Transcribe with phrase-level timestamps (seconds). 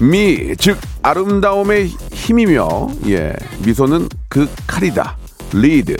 [0.00, 3.34] 미, 즉 아름다움의 힘이며 예,
[3.64, 5.16] 미소는 그 칼이다.
[5.52, 5.96] 리드.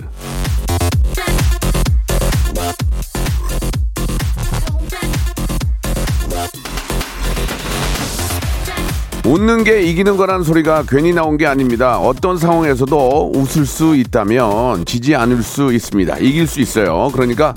[9.24, 11.98] 웃는 게 이기는 거란 소리가 괜히 나온 게 아닙니다.
[11.98, 16.18] 어떤 상황에서도 웃을 수 있다면 지지 않을 수 있습니다.
[16.18, 17.10] 이길 수 있어요.
[17.12, 17.52] 그러니까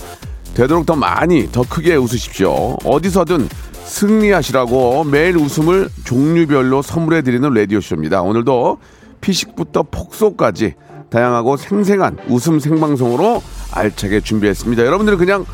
[0.54, 2.78] 되도록 더 많이, 더 크게 웃으십시오.
[2.84, 3.48] 어디서든
[3.92, 8.22] 승리하시라고 매일 웃음을 종류별로 선물해 드리는 라디오쇼입니다.
[8.22, 8.78] 오늘도
[9.20, 10.76] 피식부터 폭소까지
[11.10, 14.86] 다양하고 생생한 웃음 생방송으로 알차게 준비했습니다.
[14.86, 15.46] 여러분들은 그냥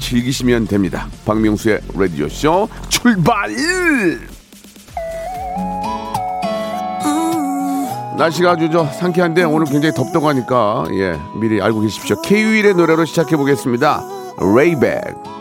[0.00, 1.06] 즐기시면 됩니다.
[1.24, 3.54] 박명수의 라디오쇼 출발!
[8.18, 12.20] 날씨가 아주 저 상쾌한데 오늘 굉장히 덥다고 하니까 예 미리 알고 계십시오.
[12.22, 14.04] K-윌의 노래로 시작해 보겠습니다.
[14.56, 15.33] lay back.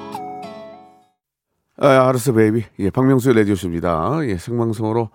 [1.78, 2.64] 아, 알았어 baby.
[2.80, 4.20] 예, 박명수의 라디오쇼입니다.
[4.28, 5.10] 예, 생방송으로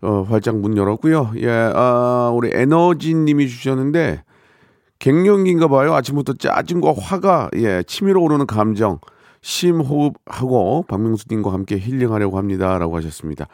[0.00, 1.32] 어, 활짝 문 열었고요.
[1.36, 4.24] 예, 아, 우리 에너지님이 주셨는데
[5.00, 5.94] 갱년기인가 봐요.
[5.94, 9.00] 아침부터 짜증과 화가 예, 치밀어 오르는 감정.
[9.40, 13.46] 심호흡하고 박명수님과 함께 힐링하려고 합니다라고 하셨습니다.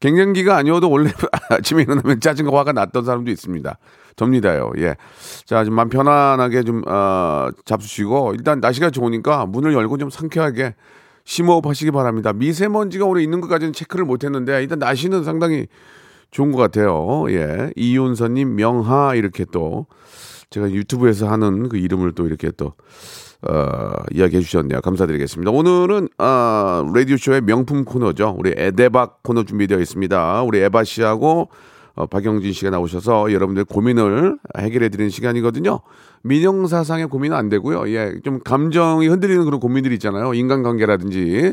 [0.00, 1.10] 갱년기가 아니어도 원래
[1.50, 3.78] 아침에 일어나면 짜증과 화가 났던 사람도 있습니다.
[4.16, 4.72] 접니다요.
[4.78, 4.96] 예.
[5.44, 10.74] 자, 좀 마음 편안하게 좀, 어, 잡수시고, 일단 날씨가 좋으니까 문을 열고 좀 상쾌하게
[11.28, 12.32] 심호흡 하시기 바랍니다.
[12.32, 15.66] 미세먼지가 오늘 있는 것까지는 체크를 못 했는데, 일단 날씨는 상당히
[16.30, 17.26] 좋은 것 같아요.
[17.28, 17.70] 예.
[17.76, 19.86] 이윤서님, 명하, 이렇게 또,
[20.48, 22.72] 제가 유튜브에서 하는 그 이름을 또 이렇게 또,
[23.42, 24.80] 어, 이야기해 주셨네요.
[24.80, 25.50] 감사드리겠습니다.
[25.50, 28.34] 오늘은, 어, 라디오 쇼의 명품 코너죠.
[28.38, 30.42] 우리 에데박 코너 준비되어 있습니다.
[30.44, 31.50] 우리 에바 씨하고,
[31.98, 35.80] 어, 박영진 씨가 나오셔서 여러분들 고민을 해결해 드리는 시간이거든요.
[36.22, 37.88] 민형사상의 고민은 안 되고요.
[37.92, 40.32] 예, 좀 감정이 흔들리는 그런 고민들이 있잖아요.
[40.32, 41.52] 인간관계라든지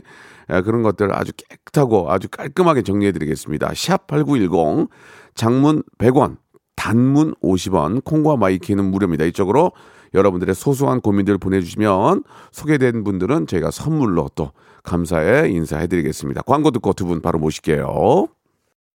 [0.51, 3.71] 예, 그런 것들 아주 깨끗하고 아주 깔끔하게 정리해 드리겠습니다.
[3.75, 4.89] 샵 8910
[5.33, 6.37] 장문 100원
[6.75, 9.25] 단문 50원 콩과 마이케이는 무료입니다.
[9.25, 9.71] 이쪽으로
[10.13, 14.51] 여러분들의 소소한 고민들 보내주시면 소개된 분들은 저희가 선물로 또
[14.83, 16.43] 감사의 인사해 드리겠습니다.
[16.43, 18.27] 광고 듣고 두 분 바로 모실게요.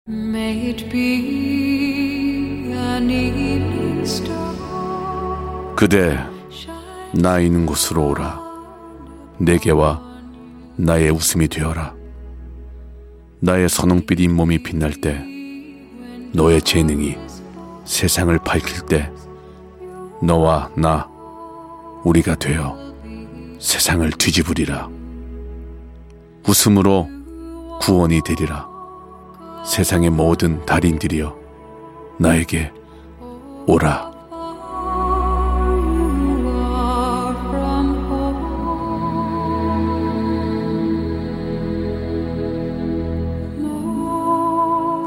[0.08, 4.56] May it be an evening star.
[5.76, 6.18] 그대
[7.12, 8.40] 나 있는 곳으로 오라.
[9.36, 10.00] 내게와
[10.76, 11.94] 나의 웃음이 되어라.
[13.40, 15.22] 나의 선홍빛 잇몸이 빛날 때
[16.32, 17.18] 너의 재능이
[17.84, 19.12] 세상을 밝힐 때
[20.22, 21.10] 너와 나
[22.04, 22.74] 우리가 되어
[23.58, 24.88] 세상을 뒤집으리라.
[26.48, 27.06] 웃음으로
[27.82, 28.69] 구원이 되리라
[29.64, 31.36] 세상의 모든 달인들이여
[32.18, 32.72] 나에게
[33.66, 34.10] 오라.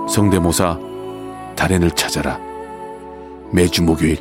[0.09, 0.79] 성대모사
[1.55, 2.39] 달인을 찾아라.
[3.51, 4.17] 매주 목요일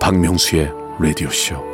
[0.00, 1.73] 박명수의 라디오쇼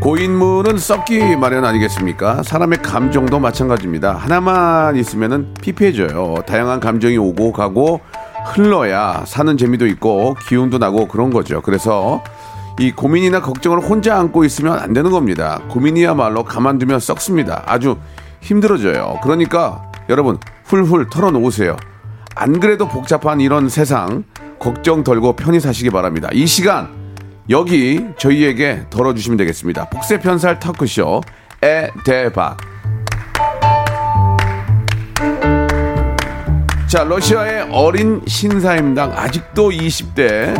[0.00, 2.42] 고인물은 썩기 마련 아니겠습니까?
[2.42, 4.14] 사람의 감정도 마찬가지입니다.
[4.14, 6.36] 하나만 있으면 피폐해져요.
[6.46, 8.00] 다양한 감정이 오고 가고
[8.46, 11.60] 흘러야 사는 재미도 있고 기운도 나고 그런 거죠.
[11.60, 12.24] 그래서
[12.78, 15.60] 이 고민이나 걱정을 혼자 안고 있으면 안 되는 겁니다.
[15.68, 17.64] 고민이야말로 가만두면 썩습니다.
[17.66, 17.98] 아주
[18.40, 19.20] 힘들어져요.
[19.22, 21.76] 그러니까 여러분 훌훌 털어놓으세요.
[22.34, 24.24] 안 그래도 복잡한 이런 세상
[24.58, 26.30] 걱정 덜고 편히 사시기 바랍니다.
[26.32, 26.99] 이 시간
[27.50, 29.90] 여기 저희에게 덜어주시면 되겠습니다.
[29.90, 31.20] 폭세편살 터크쇼
[31.62, 32.56] 에 대박.
[36.86, 40.54] 자, 러시아의 어린 신사임당 아직도 20대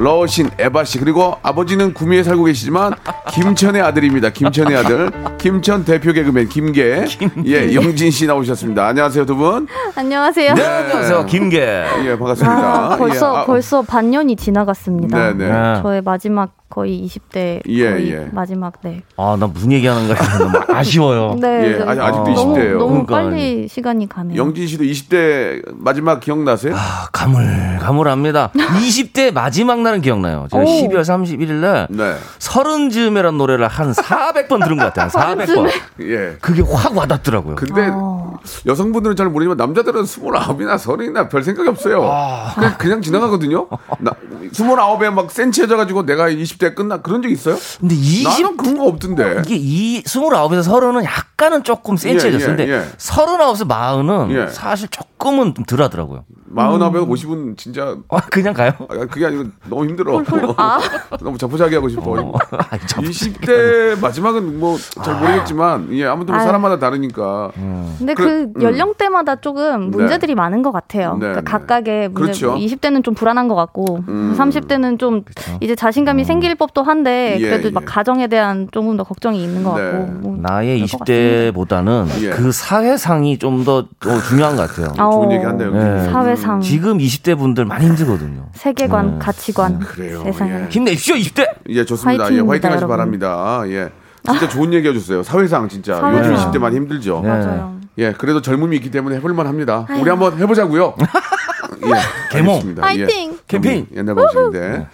[0.00, 2.94] 러신 에바 씨 그리고 아버지는 구미에 살고 계시지만
[3.28, 4.30] 김천의 아들입니다.
[4.30, 7.04] 김천의 아들 김천 대표 개그맨 김계
[7.44, 8.86] 예 영진 씨 나오셨습니다.
[8.86, 9.68] 안녕하세요 두 분.
[9.94, 10.54] 안녕하세요.
[10.54, 10.62] 네.
[10.62, 11.84] 안녕하세요, 김계.
[12.04, 12.92] 예 반갑습니다.
[12.92, 15.34] 아, 벌써 예, 아, 벌써 반년이 지나갔습니다.
[15.34, 15.52] 네네.
[15.52, 15.82] 네.
[15.82, 18.28] 저의 마지막 거의 20대 예, 거의 예.
[18.30, 19.02] 마지막 네.
[19.16, 20.38] 아, 나 무슨 얘기하는 거야?
[20.38, 21.34] 너무 아쉬워요.
[21.42, 21.64] 네.
[21.74, 21.84] 예, 네.
[21.84, 22.78] 아직- 아직도 너무, 20대 예요.
[22.78, 23.14] 너무 그러니까.
[23.16, 24.40] 빨리 시간이 가네요.
[24.40, 26.74] 영진 씨도 20대 마지막 기억나세요?
[26.76, 27.44] 아, 가물
[27.80, 28.52] 가물합니다.
[28.54, 30.46] 20대 마지막 날은 기억나요.
[30.52, 30.66] 제가 오.
[30.66, 32.14] 12월 31일 날 네.
[32.38, 35.08] 서른 즈음이라는 노래를 한 400번 들은 것 같아요.
[35.12, 35.68] 한 400번.
[36.02, 36.36] 예.
[36.40, 37.56] 그게 확 와닿더라고요.
[37.56, 38.38] 근데 어.
[38.66, 42.08] 여성분들은 잘 모르지만 남자들은 스물아홉이나 서른이나 별 생각이 없어요.
[42.10, 42.52] 아.
[42.54, 43.66] 그냥, 그냥 지나가거든요.
[43.98, 44.12] 나
[44.52, 47.56] 스물아홉에 막 센치해져 가지고 내가 20대 끝나 그런 적 있어요?
[47.80, 49.42] 근데 20 나는 그런 거 없던데.
[49.46, 52.52] 이게 이 29에서 30은 약간은 조금 센치해졌어요.
[52.52, 52.84] 예, 근데 예.
[52.98, 54.46] 39에서 40은 예.
[54.48, 56.24] 사실 조금은 좀 덜 하더라고요.
[56.52, 58.72] 마흔아홉에 50은 진짜 아, 그냥 가요?
[58.88, 60.20] 아, 그게 아니고 너무 힘들어.
[60.56, 60.80] 아.
[61.22, 62.32] 너무 자포자기 하고 싶어.
[62.52, 63.04] 아, 참.
[63.04, 66.42] 20대 마지막은 뭐 잘 모르겠지만 예 아무튼 뭐.
[66.42, 67.52] 사람마다 다르니까
[67.98, 68.62] 근데 그- 그, 음.
[68.62, 71.12] 연령대마다 조금 문제들이 많은 것 같아요.
[71.14, 71.44] 네, 그러니까 네.
[71.44, 72.20] 각각의 문제.
[72.40, 72.54] 그렇죠.
[72.56, 74.34] 20대는 좀 불안한 것 같고, 음.
[74.36, 75.22] 30대는 좀
[75.60, 77.70] 이제 자신감이 생길 법도 한데 예, 그래도 예.
[77.72, 79.82] 막 가정에 대한 조금 더 걱정이 있는 것 네.
[79.90, 80.06] 같고.
[80.20, 82.30] 뭐 나의 그럴 것 20대보다는 예.
[82.30, 83.86] 그 사회상이 좀 더
[84.28, 84.92] 중요한 것 같아요.
[84.96, 85.76] 아, 좋은 어, 얘기 한다 여기.
[85.76, 86.04] 네.
[86.10, 88.46] 사회상, 지금 20대 분들 많이 힘들거든요.
[88.54, 90.52] 세계관, 가치관, 음, 그래요, 세상에.
[90.62, 90.66] 예.
[90.70, 91.46] 힘내십시오, 20대!
[91.68, 92.24] 예, 좋습니다.
[92.24, 92.88] 화이팅 하시 여러분.
[92.88, 93.62] 바랍니다.
[93.66, 93.90] 예.
[94.24, 95.22] 진짜 좋은 얘기 해줬어요.
[95.22, 95.96] 사회상 진짜.
[96.00, 96.32] 사회상.
[96.32, 97.20] 요즘 20대 많이 힘들죠.
[97.22, 97.28] 네.
[97.28, 97.76] 맞아요.
[97.98, 99.86] 예, 그래도 젊음이 있기 때문에 해볼만 합니다.
[99.98, 100.94] 우리 한번 해보자고요.
[101.86, 101.90] 예,
[102.30, 102.74] 개몽.
[102.80, 103.32] 화이팅!
[103.32, 103.36] 예.
[103.46, 103.86] 캠페인.
[103.94, 104.86] 옛날 방식인데.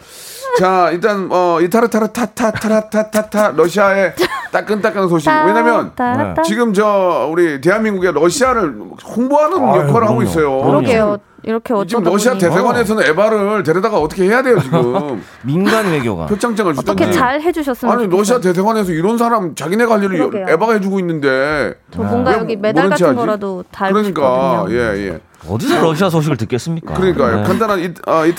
[0.59, 4.15] 자, 일단 어, 이 타르타르 타타타라타타타 러시아의
[4.53, 5.29] 따끈따끈한 소식.
[5.29, 6.43] 왜냐면 따라따.
[6.43, 8.75] 지금 저 우리 대한민국의 러시아를
[9.05, 10.23] 홍보하는 아유, 역할을 하고 그럼요.
[10.23, 10.63] 있어요.
[10.63, 11.19] 그러게요.
[11.47, 16.27] 이렇게 지금 어쩌다 러시아 보니 대사관에서는 에바를 데려다가 어떻게 해야 돼요 지금 민간 외교가.
[16.27, 18.19] 표창장을 어떻게 잘 해주셨으면 아니 좋겠어요.
[18.21, 20.47] 러시아 대사관에서 이런 사람 자기네 갈 일을 그러게요.
[20.49, 23.17] 에바가 해주고 있는데 저 뭔가 왜 여기 메달 같은 하지?
[23.17, 24.23] 거라도 달고 그러니까
[24.67, 24.77] 싶거든요.
[24.79, 26.95] 예 예 어디서 러시아 소식을 듣겠습니까?
[26.95, 27.43] 그러니까요 네.
[27.45, 28.35] 간단한 이, 아, 여기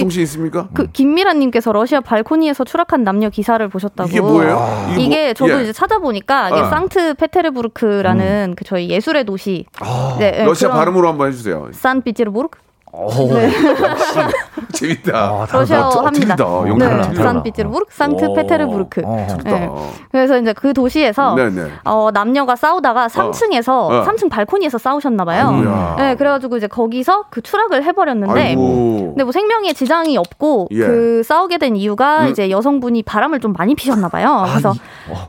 [0.00, 0.68] 통신 있습니까?
[0.74, 4.08] 그 김미라님께서 러시아 발코니에서 추락한 남녀 기사를 보셨다고.
[4.08, 4.88] 이게 뭐예요?
[4.92, 5.62] 이게 이게 뭐- 저도 예.
[5.62, 6.64] 이제 찾아보니까 이게 어.
[6.68, 9.66] 상트 페테르부르크라는 그 저희 예술의 도시.
[10.18, 12.47] 네, 네, 러시아 그런 발음으로 한번 해주세요 산피테르부르
[12.90, 12.96] 크.
[12.98, 13.28] 오,
[14.72, 16.36] 재밌다 아, 러시아어 어, 합니다.
[16.36, 16.44] 틀리다.
[16.44, 17.22] 영어가 네, 틀리다.
[17.22, 19.02] 산피테르부르크, 상트페테르부르크.
[19.04, 19.26] 어.
[19.44, 19.70] 네.
[20.10, 24.04] 그래서 이제 그 도시에서 네네 어, 남녀가 싸우다가 3층에서 어.
[24.04, 25.48] 3층 발코니에서 싸우셨나 봐요.
[25.48, 25.94] 아이고야.
[25.98, 30.86] 네, 그래가지고 이제 거기서 그 추락을 해버렸는데 아이고 근데 뭐 생명에 지장이 없고 예.
[30.86, 32.28] 그 싸우게 된 이유가 음.
[32.28, 34.44] 이제 여성분이 바람을 좀 많이 피셨나 봐요.
[34.48, 34.72] 그래서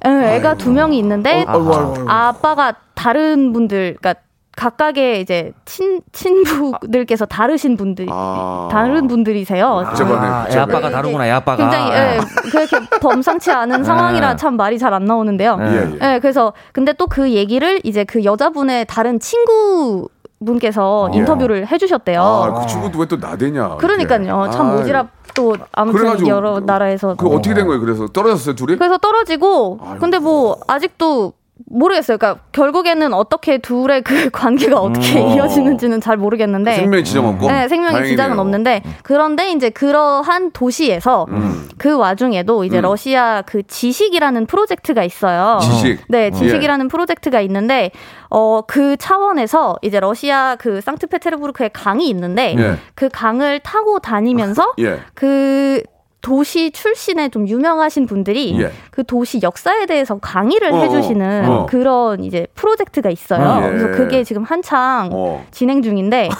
[0.05, 2.09] 예, 애가 두 명이 있는데 어, 아이고, 아이고, 아이고.
[2.09, 4.21] 아빠가 다른 분들 그러니까
[4.59, 8.67] 각각의 이제 친 친부들께서 다르신 분들 아.
[8.69, 9.85] 다른 분들이세요.
[9.87, 11.63] 복잡하네 아, 복잡해 아빠가 다르구나, 애 아빠가.
[11.63, 12.19] 굉장히 예,
[12.51, 15.55] 그렇게 범상치 않은 상황이라 참 말이 잘 안 나오는데요.
[15.57, 15.65] 네.
[15.65, 15.77] 예,
[16.09, 16.13] 예.
[16.15, 20.09] 예, 그래서 근데 또 그 얘기를 이제 그 여자분의 다른 친구
[20.45, 21.17] 분께서 예.
[21.19, 22.21] 인터뷰를 해주셨대요.
[22.21, 24.49] 아 그 친구도 왜 또 나대냐 그러니까요.
[24.51, 24.83] 참 아이.
[24.83, 28.75] 오지랖 또 아무튼 그래가지고 여러 나라에서 그 어떻게 된 거예요 그래서 떨어졌어요 둘이?
[28.77, 29.99] 그래서 떨어지고 아이고.
[29.99, 31.33] 근데 뭐 아직도
[31.65, 32.17] 모르겠어요.
[32.17, 35.29] 그러니까 결국에는 어떻게 둘의 그 관계가 어떻게 음.
[35.35, 38.11] 이어지는지는 잘 모르겠는데 생명에 지장 없고 네, 생명에 다행이네요.
[38.11, 41.67] 지장은 없는데 그런데 이제 그러한 도시에서 음.
[41.77, 42.83] 그 와중에도 이제 음.
[42.83, 45.59] 러시아 그 지식이라는 프로젝트가 있어요.
[45.61, 47.91] 지식 네, 지식이라는 프로젝트가 있는데
[48.29, 52.75] 어 그 차원에서 이제 러시아 그 상트페테르부르크에 강이 있는데 예.
[52.93, 54.99] 그 강을 타고 다니면서 예.
[55.15, 55.81] 그
[56.21, 58.71] 도시 출신의 좀 유명하신 분들이 예.
[58.91, 61.65] 그 도시 역사에 대해서 강의를 어, 해주시는 어.
[61.67, 63.47] 그런 이제 프로젝트가 있어요.
[63.47, 63.69] 아, 예.
[63.69, 65.45] 그래서 그게 지금 한창 어.
[65.51, 66.29] 진행 중인데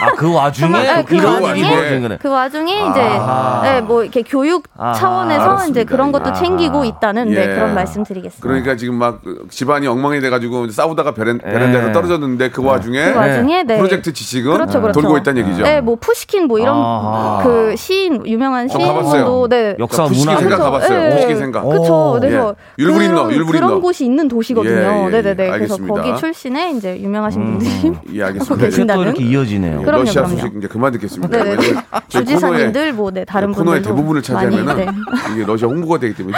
[0.00, 2.18] 아, 그 와중에 정말, 네, 그 이런 와중에.
[2.20, 3.62] 그 와중에 이제 아하.
[3.62, 5.80] 네, 뭐 이렇게 교육 차원에서 알았습니다.
[5.80, 6.28] 이제 그런 것도.
[6.38, 7.54] 챙기고 있다는 네, 예.
[7.54, 8.46] 그런 말씀드리겠습니다.
[8.46, 11.92] 그러니까 지금 막그 집안이 엉망이 돼가지고 싸우다가 베란, 베란다에서 예.
[11.92, 13.76] 떨어졌는데 그 와중에 그 와중에 네.
[13.76, 15.00] 프로젝트 지식은 그렇죠, 그렇죠.
[15.00, 15.62] 돌고 있다는 얘기죠.
[15.62, 17.42] 네, 뭐 푸시킨 뭐 이런 아하.
[17.42, 19.12] 그 시인 유명한 어, 가봤어요.
[19.12, 19.76] 시인분도 네.
[19.78, 20.36] 역사 문화.
[20.38, 20.56] 생각.
[20.58, 20.98] 가봤어요.
[21.06, 21.10] 예.
[21.14, 21.62] 푸시킨 생각.
[21.62, 22.10] 그렇죠.
[22.10, 22.12] 오.
[22.20, 22.82] 그래서 예.
[22.82, 23.66] 율브린너, 그런, 율브린너.
[23.66, 24.74] 그런 곳이 있는 도시거든요.
[24.74, 25.28] 예, 예, 네네네.
[25.30, 25.34] 예.
[25.34, 25.94] 그래서 알겠습니다.
[26.02, 28.94] 거기 출신의 이제 유명하신 분들이 예, 알겠습니다.
[28.94, 29.80] 또 이렇게 이어지네요.
[29.80, 30.40] 예, 그럼요, 러시아 그럼요.
[30.40, 31.44] 소식 이제 그만 듣겠습니다.
[31.44, 31.56] 네네.
[32.08, 34.86] 주지사님들 뭐 네, 다른 코너의 분들도 대부분을 차지하면은 네.
[35.34, 36.36] 이게 러시아 홍보가 되기 때문에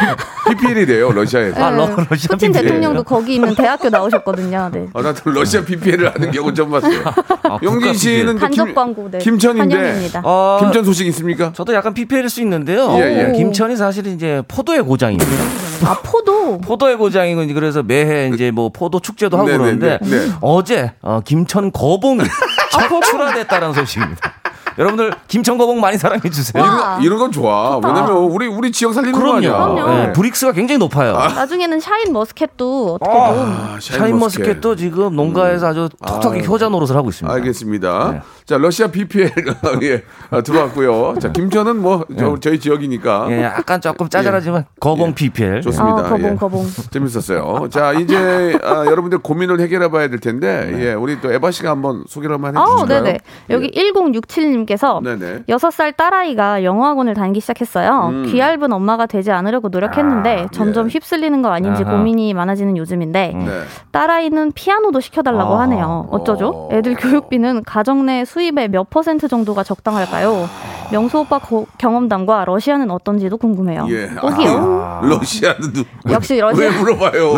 [0.48, 1.62] PPL이 돼요 러시아에서.
[1.62, 1.94] 아, 러- 네.
[2.10, 2.64] 러시아 푸틴 PPL.
[2.66, 4.70] 대통령도 거기 있는 대학교 나오셨거든요.
[4.72, 4.86] 네.
[4.94, 7.00] 아, 나도 러시아 PPL을 하는 경우 처음 봤어요.
[7.44, 9.18] 아, 영진 국가 씨는 또 간접 김, 광고 네.
[9.18, 10.10] 김천인데.
[10.24, 11.52] 어, 김천 소식 있습니까?
[11.52, 12.92] 저도 약간 PPL일 수 있는데요.
[12.98, 13.32] 예, 예.
[13.36, 15.30] 김천이 사실 이제 포도의 고장입니다.
[15.84, 16.58] 아 포도.
[16.62, 20.32] 포도의 고장이고 그래서 매해 이제 뭐 포도 축제도 하고 네, 그러는데 네, 네, 네.
[20.40, 22.22] 어제 어, 김천 거봉이
[22.72, 24.34] 철출화됐다는 소식입니다.
[24.78, 26.62] 여러분들 김천 거봉 많이 사랑해 주세요.
[26.62, 26.98] 와.
[27.02, 27.76] 이런 건 좋아.
[27.84, 29.52] 왜냐면 우리 우리 지역 살리는 거 아니야.
[29.52, 29.74] 그럼요.
[29.74, 29.94] 그럼요.
[29.94, 31.12] 네, 브릭스가 굉장히 높아요.
[31.12, 36.96] 나중에는 샤인 머스켓도 어떻게 좀 아, 샤인 머스켓 도 지금 농가에서 아주 톡톡히 효자 노릇을
[36.96, 37.34] 하고 있습니다.
[37.34, 38.10] 알겠습니다.
[38.12, 38.20] 네.
[38.50, 39.30] 자, 러시아 PPL
[39.84, 41.20] 예, 아, 들어왔고요.
[41.20, 45.60] 자, 김천은 뭐 저, 저희 지역이니까 예, 약간 조금 짜잘하지만 거봉 PPL.
[45.62, 45.98] 좋습니다.
[46.00, 46.34] 아, 거봉, 예.
[46.34, 46.66] 거봉.
[46.90, 47.68] 재밌었어요.
[47.70, 52.02] 자, 이제 아, 여러분들 고민을 해결해 봐야 될 텐데, 예, 우리 또 에바 씨가 한번
[52.08, 53.02] 소개를 한번 해 아, 주실까요?
[53.04, 53.18] 네네.
[53.50, 55.44] 여기 1067님께서 네네.
[55.48, 58.08] 6살 딸아이가 영어학원을 다니기 시작했어요.
[58.12, 58.26] 음.
[58.26, 60.90] 귀얇은 엄마가 되지 않으려고 노력했는데 점점 예.
[60.92, 61.92] 휩쓸리는 거 아닌지 아하.
[61.98, 63.60] 고민이 많아지는 요즘인데 네.
[63.92, 65.60] 딸아이는 피아노도 시켜달라고 아.
[65.60, 66.08] 하네요.
[66.10, 66.48] 어쩌죠?
[66.48, 66.68] 어.
[66.72, 70.48] 애들 교육비는 가정 내 수 입의 몇 퍼센트 정도가 적당할까요?
[70.92, 73.86] 명수 오빠 고- 경험담과 러시아는 어떤지도 궁금해요.
[73.90, 74.08] 예.
[74.08, 74.80] 꼭이요.
[74.82, 76.64] 아, 러시아는 누- 역시 러시아.
[76.68, 77.34] 왜 물어봐요?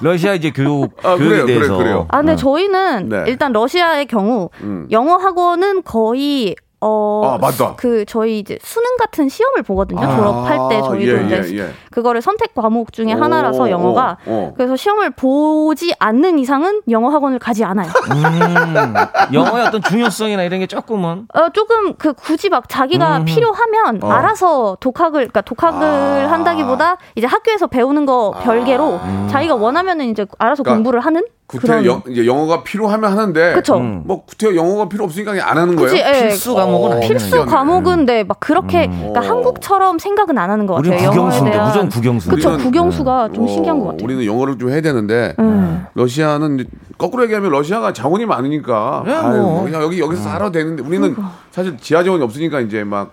[0.00, 2.06] 러시아 이제 교육 아, 교육에 그래요, 대해서 그래요.
[2.10, 3.24] 아, 근데 저희는 네.
[3.28, 4.86] 일단 러시아의 경우 음.
[4.90, 7.76] 영어 학원은 거의 어, 아, 맞다.
[7.76, 10.06] 그 저희 이제 수능 같은 시험을 보거든요.
[10.06, 11.70] 아, 졸업할 때 저희도 예, 이제 예, 예.
[11.90, 14.52] 그거를 선택 과목 중에 하나라서 오, 영어가 어, 어.
[14.54, 17.88] 그래서 시험을 보지 않는 이상은 영어 학원을 가지 않아요.
[18.12, 18.94] 음,
[19.32, 23.24] 영어의 어떤 중요성이나 이런 게 조금은 어, 조금 그 굳이 막 자기가 음.
[23.24, 24.10] 필요하면 어.
[24.10, 26.32] 알아서 독학을 그러니까 독학을 아.
[26.32, 29.00] 한다기보다 이제 학교에서 배우는 거 별개로
[29.30, 33.76] 자기가 원하면은 이제 알아서 그러니까 공부를 하는 구태 그런 영, 이제 영어가 필요하면 하는데, 그쵸.
[33.76, 34.02] 음.
[34.06, 35.90] 뭐 구태 영어가 필요 없으니까 그냥 안 하는 거예요.
[35.90, 37.08] 굳이 예, 필수 과목은 아니네요.
[37.08, 37.44] 필수.
[37.44, 39.22] 과목은 네, 막 그렇게 그러니까 어.
[39.22, 41.10] 한국처럼 생각은 안 하는 것 우리는 같아요.
[41.10, 42.30] 영어에 국영수인데 대한 무조건 국영수.
[42.30, 44.04] 그쵸 우리는- 국영수가 좀 어, 신기한 것 같아요.
[44.04, 45.84] 우리는 영어를 좀 해야 되는데 음.
[45.94, 46.64] 러시아는
[46.96, 49.64] 거꾸로 얘기하면 러시아가 자원이 많으니까 예, 아유, 뭐.
[49.64, 51.14] 그냥 여기 여기서 살아도 되는데 우리는
[51.50, 53.12] 사실 지하 자원이 없으니까 이제 막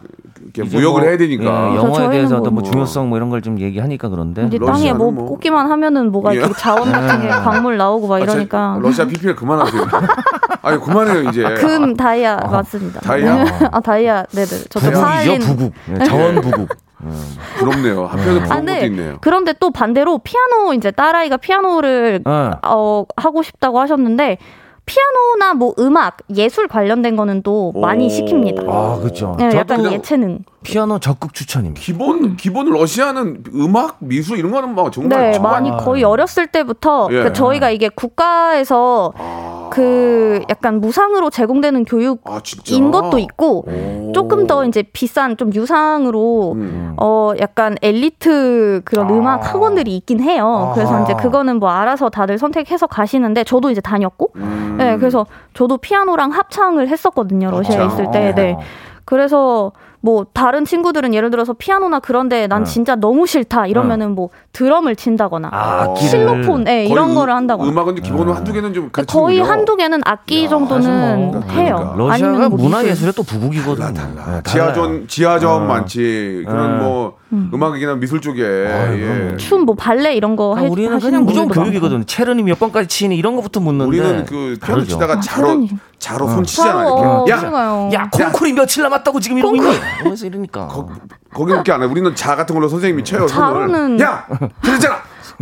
[0.54, 3.30] 이렇게 무역을 뭐, 해야 되니까 예, 영어에 저희는 대해서 뭐- 어떤 뭐 중요성 뭐 이런
[3.30, 6.38] 걸 좀 얘기하니까 그런데 땅에 뭐 뭐- 꽂기만 하면은 뭐가 예.
[6.40, 9.84] 이렇게 자원 같은 게 광물 나오고 막 이러니까 러시아 PPL 그만하세요.
[10.64, 11.44] 아니 그만해요 이제.
[11.56, 13.00] 금 다이아 맞습니다.
[13.02, 13.46] 다이아?
[13.72, 16.70] 아 다이아 네네 저도 부국이죠 사할린 부국 예, 자원 부국.
[17.58, 18.06] 부럽네요.
[18.06, 19.18] 한편에 아, 부러운 것도 있네요.
[19.22, 22.52] 그런데 또 반대로 피아노 이제 딸아이가 피아노를 어.
[22.64, 24.38] 어, 하고 싶다고 하셨는데
[24.86, 28.08] 피아노나 뭐 음악 예술 관련된 거는 또 많이 오.
[28.08, 28.70] 시킵니다.
[28.70, 29.36] 아 그렇죠.
[29.40, 30.40] 네, 저도 약간 예체능.
[30.64, 31.82] 피아노 적극 추천입니다.
[31.82, 37.08] 기본 기본 러시아는 음악 미술 이런 거는 막 정말 네, 초반- 많이 거의 어렸을 때부터
[37.10, 37.14] 예.
[37.16, 39.14] 그러니까 저희가 이게 국가에서
[39.72, 44.12] 그 약간 무상으로 제공되는 교육인 아 것도 있고 오.
[44.14, 46.94] 조금 더 이제 비싼 좀 유상으로 음.
[46.98, 50.72] 어 약간 엘리트 그런 음악 학원들이 있긴 해요.
[50.76, 54.76] 그래서 이제 그거는 뭐 알아서 다들 선택해서 가시는데 저도 이제 다녔고, 음.
[54.78, 57.88] 네 그래서 저도 피아노랑 합창을 했었거든요 러시아에 합창.
[58.06, 58.34] 있을 때.
[58.36, 58.58] 네.
[59.06, 59.72] 그래서
[60.04, 65.50] 뭐 다른 친구들은 예를 들어서 피아노나 그런데 난 진짜 너무 싫다 이러면은 뭐 드럼을 친다거나
[65.52, 65.94] 아.
[65.96, 69.22] 실로폰 예, 거의 이런 음- 거를 한다거나 음악은 기본으로 한두 개는 좀 가르치는군요.
[69.28, 71.54] 거의 한두 개는 악기 정도는 그러니까.
[71.54, 71.94] 해요.
[71.98, 72.84] 러시아가 아니면 뭐 문화.
[72.84, 73.94] 예술의 또 부국이거든요.
[73.94, 74.42] 달라 달라.
[74.42, 74.52] 네.
[74.52, 75.66] 지하전 지하전 어.
[75.66, 76.44] 많지.
[76.48, 76.84] 그런 네.
[76.84, 79.38] 뭐 음 악이나 미술 쪽에 예.
[79.38, 81.64] 춤, 뭐 발레 이런 거 해, 우리는 하시는 그냥 무조건 분들도.
[81.72, 82.04] 교육이거든요.
[82.06, 84.86] 체르니 몇 번까지 치니 이런 것부터 묻는데 우리는 그 피아노 다르죠.
[84.94, 85.70] 치다가 자로 체르니.
[85.98, 87.32] 자로 손 치잖아 어, 이렇게.
[87.32, 87.90] 야 그러니까요.
[87.94, 89.70] 야 콩쿨이 며칠 남았다고 지금 이러고 있니?
[90.00, 90.68] 이러면서 이러니까.
[91.34, 91.86] 거기밖에 안 해.
[91.86, 93.28] 우리는 자 같은 걸로 선생님이 쳐요.
[93.28, 93.68] 손을.
[93.68, 94.28] 자로는- 야
[94.62, 94.96] 들었잖아.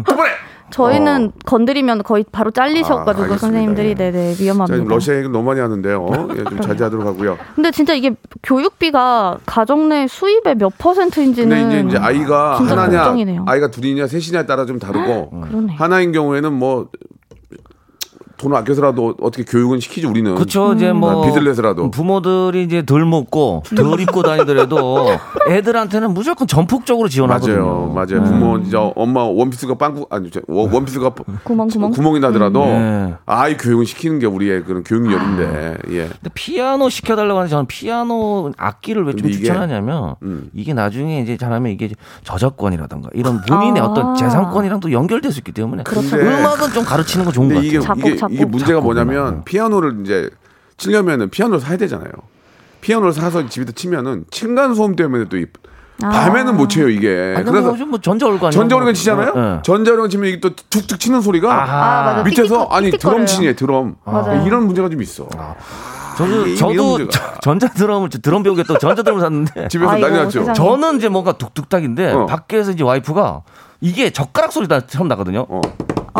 [0.05, 0.31] 똑바로 해.
[0.69, 3.38] 저희는 건드리면 거의 바로 잘리셔가지고 아.
[3.38, 4.93] 선생님들이 네네 자, 지금 위험합니다.
[4.93, 6.07] 러시아 얘기 너무 많이 하는데요.
[6.38, 7.38] 예, 좀 자제하도록 하고요.
[7.55, 8.11] 근데 진짜 이게
[8.43, 13.45] 교육비가 가정 내 수입의 몇 퍼센트인지는 근데 이제, 이제 아이가 하나냐, 걱정이네요.
[13.47, 15.75] 아이가 둘이냐, 셋이냐에 따라 좀 다르고 그러네.
[15.75, 16.89] 하나인 경우에는 뭐
[18.39, 20.34] 돈을 아껴서라도 어떻게 교육은 시키지 우리는.
[20.34, 20.74] 그렇죠.
[20.74, 21.91] 이제 뭐 아, 빚을 내서라도.
[21.91, 25.08] 부모들이 이제 덜 먹고 덜 입고 다니더라도
[25.50, 27.91] 애들한테는 무조건 전폭적으로 지원하거든요.
[27.93, 28.24] 맞아요, 맞아요.
[28.24, 31.12] 부모 진짜 엄마 원피스가 빵꾸 아니 원- 원피스가
[31.43, 31.91] 구멍 구멍.
[31.91, 33.13] 구멍이 나더라도 네.
[33.25, 35.98] 아이 교육은 시키는 게 우리의 그런 교육열인데 예.
[36.08, 40.50] 근데 피아노 시켜달라고 하는데 저는 피아노 악기를 왜 좀 추천하냐면 음.
[40.53, 41.89] 이게 나중에 이제 잘하면 이게
[42.24, 43.86] 저작권이라든가 이런 본인의 아.
[43.88, 46.15] 어떤 재산권이랑 또 연결될 수 있기 때문에 그렇죠.
[46.15, 47.81] 음악은 좀 가르치는 거 좋은 것 같아요.
[47.81, 48.28] 작곡, 이게, 작곡.
[48.29, 49.43] 이게 문제가 뭐냐면.
[49.45, 50.29] 피아노를 이제
[50.77, 52.09] 치려면은 피아노를 사야 되잖아요.
[52.81, 55.45] 피아노를 사서 집에다 치면은 층간 소음 때문에 또 이-
[56.01, 57.33] 밤에는 못 쳐요 이게.
[57.36, 59.33] 아니, 그래서 그래서 뭐 전자올간 전자오르간 치잖아요.
[59.36, 59.59] 네.
[59.63, 62.24] 전자오르간 치면 이게 또 툭툭 치는 소리가 아, 맞아.
[62.24, 63.25] 밑에서 띡띡, 아니 드럼.
[63.25, 64.45] 치네 드럼 맞아요.
[64.48, 65.27] 이런 문제가 좀 있어.
[66.17, 67.00] 저도 이게 저도
[67.41, 70.39] 전자 드럼을 드럼 배우게 또 전자 드럼을 샀는데 집에서 아이고, 난리 났죠.
[70.39, 70.53] 세상에.
[70.53, 72.25] 저는 이제 뭔가 뚝뚝딱인데 어.
[72.27, 73.41] 밖에서 이제 와이프가
[73.81, 75.45] 이게 젓가락 소리가 처음 나거든요.
[75.50, 75.59] 어.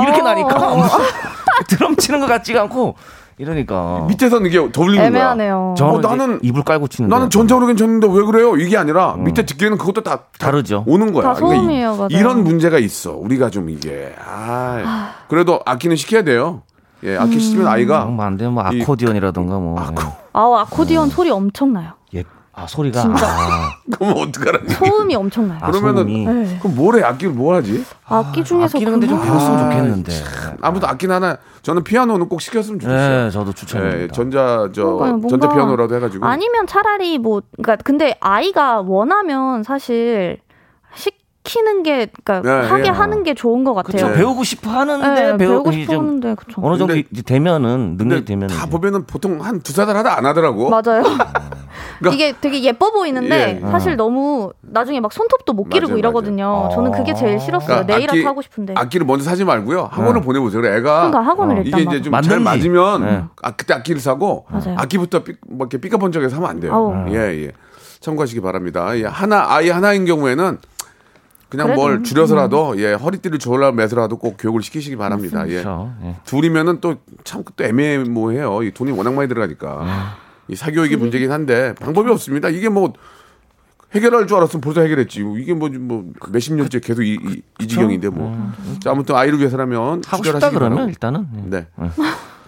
[0.02, 0.24] 이렇게 어.
[0.24, 0.88] 나니까
[1.68, 2.96] 드럼 치는 것 같지가 않고
[3.38, 5.08] 이러니까 밑에서는 이게 더 울리는 거야.
[5.08, 5.76] 애매하네요.
[5.78, 8.58] 저는 어, 나는- 이불 깔고 치는데 나는 전자오르간 쳤는데 왜 그래요?
[8.58, 10.84] 이게 아니라 밑에 듣기에는 그것도 다, 다 다르죠.
[10.88, 11.24] 오는 거야.
[11.24, 12.08] 다 소음이에요, 맞아요.
[12.12, 13.14] 이 런 문제가 있어.
[13.14, 16.64] 우리가 좀 이게 아, 그래도 악기는 시켜야 돼요.
[17.06, 19.80] 예, 악기 시키면 아이가 뭐안 되면 뭐 이- 아코디언이라던가 뭐.
[20.34, 21.92] 아우 아코디언 소리 엄청나요.
[22.60, 22.64] 예.
[22.64, 23.26] 아 소리가 진짜.
[23.28, 24.70] 아, 그러면 어떡하라니?
[24.70, 25.60] 소음이 엄청나요.
[25.62, 26.26] 아, 그러면은 소음이.
[26.26, 26.58] 네.
[26.62, 27.02] 그럼 뭐래?
[27.04, 27.84] 악기를 뭐 하지?
[28.06, 30.12] 악기 중에서 악기는 근데 좀 그거- 배웠으면 아, 좋겠는데.
[30.62, 33.26] 아무도 악기는 하나 저는 피아노는 꼭 시켰으면 좋겠어요.
[33.26, 34.02] 네, 저도 추천합니다.
[34.04, 39.64] 예, 전자 저 그러니까요, 뭔가- 전자 피아노라도 해가지고 아니면 차라리 뭐 그러니까 근데 아이가 원하면
[39.64, 40.40] 사실
[40.96, 42.90] 시키는 게 그러니까 네, 하게 예.
[42.90, 44.02] 하는 게 좋은 것 같아요.
[44.04, 44.16] 그렇죠.
[44.18, 46.62] 배우고 싶어 하는데 네, 배우고 이제 싶어 하는데 그쵸.
[46.64, 50.18] 어느 정도 근데- 이제 되면은 능력이 근데 되면 다 보면은 보통 한 두세 달 하다
[50.18, 50.70] 안 하더라고.
[50.70, 51.04] 맞아요.
[52.00, 53.68] 그러니까- 이게 되게 예뻐 보이는데 예.
[53.72, 56.46] 사실 너무 나중에 막 손톱도 못 기르고 맞아요, 이러거든요.
[56.52, 56.70] 맞아요.
[56.74, 57.86] 저는 그게 제일 싫었어요.
[57.86, 58.74] 그러니까 악기- 하고 싶은데.
[58.78, 59.90] 악기를 먼저 사지 말고요.
[59.92, 60.62] 학원을 보내보세요.
[60.62, 62.22] 그래, 애가 그러니까 학원을 어, 일단 이게 이제 좀.
[62.22, 63.24] 잘 맞으면 네.
[63.44, 64.76] 아, 그때 악기를 사고 맞아요.
[64.78, 66.74] 악기부터 삐, 뭐 이렇게 삐까번쩍해서 하면 안 돼요.
[66.74, 67.10] 아우.
[67.10, 67.52] 예, 예.
[68.00, 68.98] 참고하시기 바랍니다.
[68.98, 70.58] 예, 하나 아이 하나인 경우에는
[71.50, 75.44] 그냥 그래도, 뭘 줄여서라도 예 허리띠를 졸라 매서라도 꼭 교육을 시키시기 바랍니다.
[75.48, 75.54] 예.
[75.64, 75.92] 그렇죠.
[76.04, 76.16] 예.
[76.24, 78.62] 둘이면은 또참또 애매모호해요.
[78.64, 79.84] 이 돈이 워낙 많이 들어가니까
[80.50, 82.50] 이 사교육이 문제긴 한데 방법이 없습니다.
[82.50, 82.94] 이게 뭐
[83.94, 85.24] 해결할 줄 알았으면 벌써 해결했지.
[85.38, 88.52] 이게 뭐, 뭐 몇십 년째 계속 이, 이, 이 지경인데 뭐.
[88.84, 90.90] 자, 아무튼 아이를 위해서라면 하고 싶다 그러면 바라고.
[90.90, 91.50] 일단은 예.
[91.50, 91.68] 네.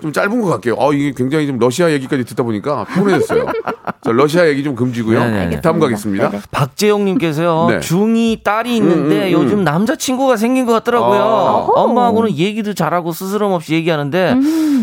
[0.02, 0.76] 좀 짧은 것 같게요.
[0.80, 3.46] 아, 이게 굉장히 좀 러시아 얘기까지 듣다 보니까 피곤해졌어요.
[4.04, 5.20] 자, 러시아 얘기 좀 금지고요.
[5.26, 5.62] 네, 네.
[5.62, 6.32] 다음 가겠습니다.
[6.50, 7.80] 박재영님께서요 네.
[7.82, 11.22] 중이 딸이 있는데 음, 음, 요즘 남자친구가 생긴 것 같더라고요.
[11.22, 11.68] 아.
[11.82, 14.36] 엄마하고는 얘기도 잘하고 스스럼 없이 얘기하는데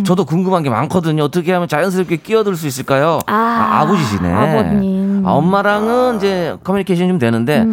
[0.07, 1.25] 저도 궁금한 게 많거든요.
[1.25, 3.19] 어떻게 하면 자연스럽게 끼어들 수 있을까요?
[3.27, 4.33] 아, 아버지시네.
[4.33, 5.08] 아버님.
[5.25, 7.65] 아, 엄마랑은 이제 커뮤니케이션 좀 되는데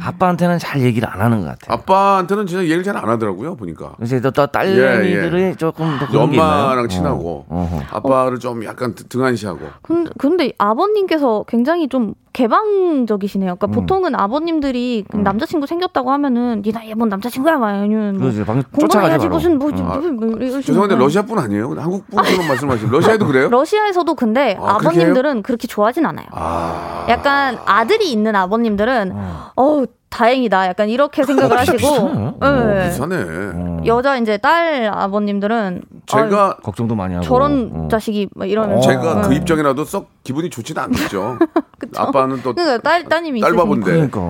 [0.00, 1.78] 아빠한테는 잘 얘기를 안 하는 것 같아요.
[1.78, 3.92] 아빠한테는 진짜 얘기를 잘 안 하더라고요, 보니까.
[3.96, 6.64] 그래서 또, 또 딸내미들이 조금 더 그런 게 있나요?
[6.64, 7.96] 엄마랑 친하고 어, 어허.
[7.98, 9.60] 아빠를 좀 약간 등- 등한시하고.
[9.82, 13.52] 근데, 근데 아버님께서 굉장히 좀 개방적이시네요.
[13.52, 13.56] 음.
[13.58, 18.30] 그러니까 보통은 아버님들이 남자친구 생겼다고 하면은 니 나이 뭔 남자친구야 막 아니면 뭐
[18.72, 19.28] 공부해야지.
[19.28, 19.72] 무슨 뭐, 어.
[19.72, 21.04] 뭐, 뭐 이러시는 죄송한데 거예요.
[21.04, 21.74] 러시아 분 아니에요?
[21.78, 23.48] 한국 분처럼 말씀하시는 러시아에도 그래요?
[23.50, 26.26] 러시아에서도 근데 아, 아, 버님들은 그렇게 좋아하진 않아요.
[26.32, 27.06] 아.
[27.08, 29.12] 약간 아들이 있는 아버님들은
[29.56, 30.68] 어 다행이다.
[30.68, 32.36] 약간 이렇게 생각을 하시고.
[32.40, 32.88] 네.
[32.90, 33.86] 비싸네.
[33.86, 37.24] 여자 이제 딸 아버님들은 제가 걱정도 많이 하고.
[37.26, 37.88] 저런 어.
[37.90, 39.36] 자식이 막 이러면 제가 그 네.
[39.36, 41.38] 입장이라도 썩 기분이 좋지는 않겠죠.
[41.96, 43.54] 아빠는 또 그러니까 딸 따님이 딸.
[43.54, 44.20] 바본데 그러니까.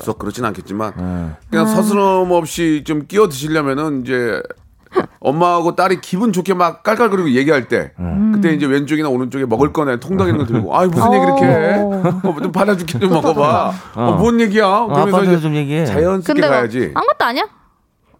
[0.00, 1.30] 썩 그렇진 않겠지만 네.
[1.50, 4.42] 그냥 서스럼 없이 좀 끼어 드시려면은 이제
[5.20, 8.32] 엄마하고 딸이 기분 좋게 막 깔깔거리고 얘기할 때 음.
[8.34, 11.78] 그때 이제 왼쪽이나 오른쪽에 먹을 거나 통닭 이런 거 들고 아이 무슨 얘기 이렇게 해?
[11.78, 13.72] 어, 좀 받아줄게 좀 먹어봐.
[13.94, 14.66] 어, 뭔 얘기야?
[14.86, 15.86] 그러면서 아빠한테 이제 좀 얘기해.
[15.86, 16.90] 자연스럽게 근데 뭐 가야지.
[16.94, 17.44] 아무것도 아니야?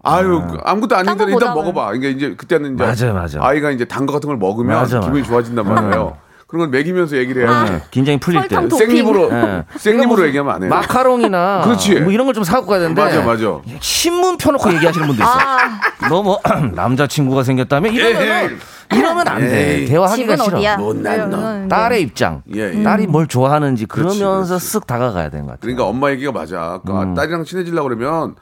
[0.05, 1.55] 아유 그 아무것도 아닌데 일단.
[1.55, 1.95] 먹어봐.
[1.95, 3.41] 이게 이제 그때는 이제 맞아요, 맞아요.
[3.43, 5.31] 아이가 이제 단 거 같은 걸 먹으면 맞아, 기분이 맞아.
[5.33, 6.17] 좋아진단 말이에요.
[6.53, 7.73] 그런 걸 먹이면서 얘기를 해야지.
[7.73, 8.49] 네, 긴장이 풀릴 때.
[8.51, 8.87] 설탕 도핑.
[8.87, 9.65] 생립으로 네.
[9.77, 10.69] 생립으로 얘기하면 안 해요.
[10.71, 11.99] 마카롱이나 그렇지.
[12.01, 13.59] 뭐 이런 걸 좀 사고 가야 되는데 맞아 맞아.
[13.81, 15.35] 신문 펴놓고 얘기하시는 분도 있어요.
[15.35, 16.41] 아, 너뭐
[16.75, 18.59] 남자친구가 생겼다며 이러면
[18.93, 19.79] 이러면 안 돼.
[19.81, 19.87] 에이.
[19.87, 20.57] 대화하기가 집은 싫어.
[20.59, 20.77] 어디야?
[20.77, 21.41] 못난 놈.
[21.41, 22.43] 이러면 딸의 입장.
[22.55, 22.83] 예, 예.
[22.83, 24.79] 딸이 뭘 좋아하는지 그러면서 그렇지.
[24.79, 25.61] 쓱 다가가야 되는 것 같아요.
[25.62, 26.81] 그러니까 엄마 얘기가 맞아.
[26.85, 27.15] 그 음.
[27.15, 28.35] 딸이랑 친해지려고 그러면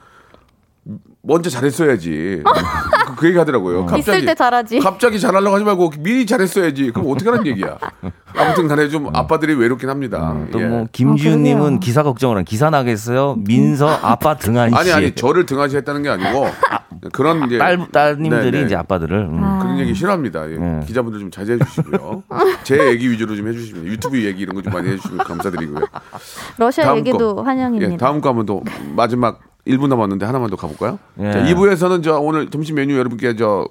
[1.23, 2.43] 먼저 잘했어야지.
[3.07, 3.85] 그, 그 얘기 하더라고요.
[3.87, 4.79] 갑자기 있을 때 잘하지.
[4.81, 6.91] 갑자기 잘하려고 하지 말고 미리 잘했어야지.
[6.93, 7.79] 그럼 어떻게 하는 얘기야?
[8.35, 10.35] 아무튼 간에 좀 아빠들이 외롭긴 합니다.
[10.47, 10.51] 예.
[10.51, 11.81] 또뭐 아, 김지훈님은.
[11.81, 13.37] 기사 걱정을 한 기사 나겠어요.
[13.47, 14.77] 민서 아빠 등한 씨.
[14.77, 16.47] 아니 아니 저를 등하시했다는 게 아니고
[17.13, 18.67] 그런 이제 딸 따님들이 네, 네.
[18.67, 19.59] 이제 아빠들을 음.
[19.61, 20.51] 그런 얘기 싫어합니다.
[20.51, 20.57] 예.
[20.57, 20.81] 네.
[20.87, 22.23] 기자분들 좀 자제해 주시고요.
[22.65, 25.85] 제 얘기 위주로 좀 해주시면 유튜브 얘기 이런 거 좀 많이 해주시면 감사드리고요.
[26.57, 27.43] 러시아 얘기도 거.
[27.43, 27.93] 환영입니다.
[27.93, 28.61] 예, 다음 거 한번 더
[28.95, 30.99] 마지막 1분 남았는데 하나만 더 가볼까요?
[31.21, 31.33] 예.
[31.33, 33.67] 자, 2부에서는 저 오늘 점심 메뉴 여러분께 저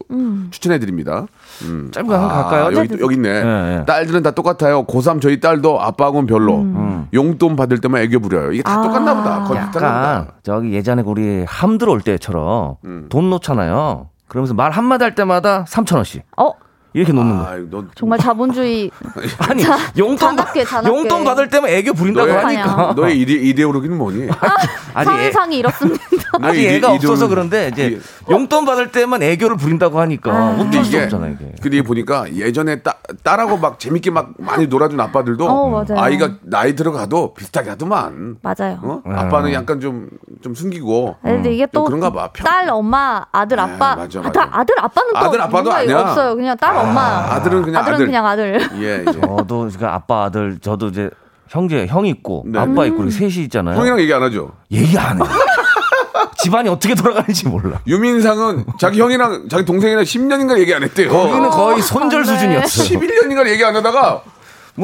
[0.51, 1.25] 추천해 드립니다.
[1.63, 1.89] 음.
[1.91, 2.77] 짧은 거 한번 갈까요?
[2.79, 3.29] 여기, 여기 있네.
[3.29, 3.85] 예, 예.
[3.85, 4.85] 딸들은 다 똑같아요.
[4.85, 6.65] 고3 저희 딸도 아빠하고는 별로.
[7.13, 8.51] 용돈 받을 때만 애교 부려요.
[8.51, 9.43] 이게 다 똑같나 보다.
[9.43, 10.27] 거의 보다.
[10.43, 13.07] 저기 예전에 우리 함들 올 때처럼 음.
[13.09, 14.09] 돈 놓잖아요.
[14.27, 16.51] 그러면서 말 한마디 할 때마다 3천 원씩 어
[16.93, 17.43] 이렇게 놓는 거.
[17.45, 18.89] 아, 너 정말 자본주의
[19.47, 20.89] 아니 자, 용돈 잔악계, 잔악계.
[20.89, 24.27] 용돈 받을 때면 애교 부린다고 너의- 하니까 너의 이데, 이데올로기는 뭐니?
[24.95, 26.03] 아직 애, 상상이 이렇습니다.
[26.41, 27.99] 아직 이데- 애가 없어서 이데올로기- 그런데 이제
[28.29, 31.53] 용돈 받을 때만 애교를 부린다고 하니까 근데 어쩔 수 없잖아 이게.
[31.61, 35.85] 근데 보니까 예전에 따, 딸하고 막 재밌게 막 많이 놀아준 아빠들도 어.
[35.95, 38.37] 아이가 나이 들어가도 비슷하게 하더만.
[38.41, 38.79] 맞아요.
[38.81, 39.01] 어?
[39.05, 40.09] 아빠는 약간 좀,
[40.41, 41.17] 좀 숨기고.
[41.21, 42.29] 근데 이게 좀또 그런가 봐.
[42.33, 44.31] 평- 딸 엄마 아들 아, 아빠 맞아, 아, 맞아.
[44.31, 45.99] 다- 아들 아빠는 또 아들, 아빠도 뭔가 아니야.
[45.99, 47.01] 없어요 그냥 딸 엄마
[47.33, 48.05] 아들은 그냥 아들은 아들.
[48.05, 49.05] 그냥 아들 예, 예.
[49.05, 51.09] 저도 그 아빠 아들 저도 이제
[51.47, 52.59] 형제 형 있고 네.
[52.59, 53.77] 아빠 있고 이렇게 셋이 있잖아요.
[53.77, 54.51] 형이랑 얘기 안 하죠.
[54.71, 55.25] 얘기 안 해.
[56.41, 57.79] 집안이 어떻게 돌아가는지 몰라.
[57.85, 61.09] 유민상은 자기 형이랑 자기 동생이랑 10년인가 얘기 안 했대요.
[61.11, 62.83] 거기는 거의 손절 수준이었어.
[62.83, 64.21] 11년인가 얘기 안 하다가 뭐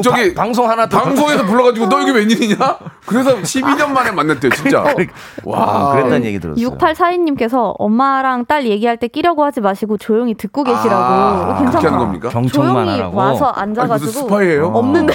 [0.02, 2.56] 저기 바- 방송 하나 더 방송에서 불러가지고 너 여기 웬일이냐?
[3.06, 4.82] 그래서 12년 만에 만났대요, 진짜.
[5.44, 6.68] 와, 와, 그랬다는 얘기 들었어요.
[6.70, 10.94] 6842님께서 엄마랑 딸 얘기할 때 끼려고 하지 마시고 조용히 듣고 계시라고.
[10.94, 11.70] 아, 괜찮아.
[11.70, 12.28] 그렇게 하는 겁니까?
[12.30, 13.16] 경청만 조용히 하라고.
[13.16, 14.66] 와서 아니, 앉아가지고 스파이예요?
[14.68, 15.14] 없는데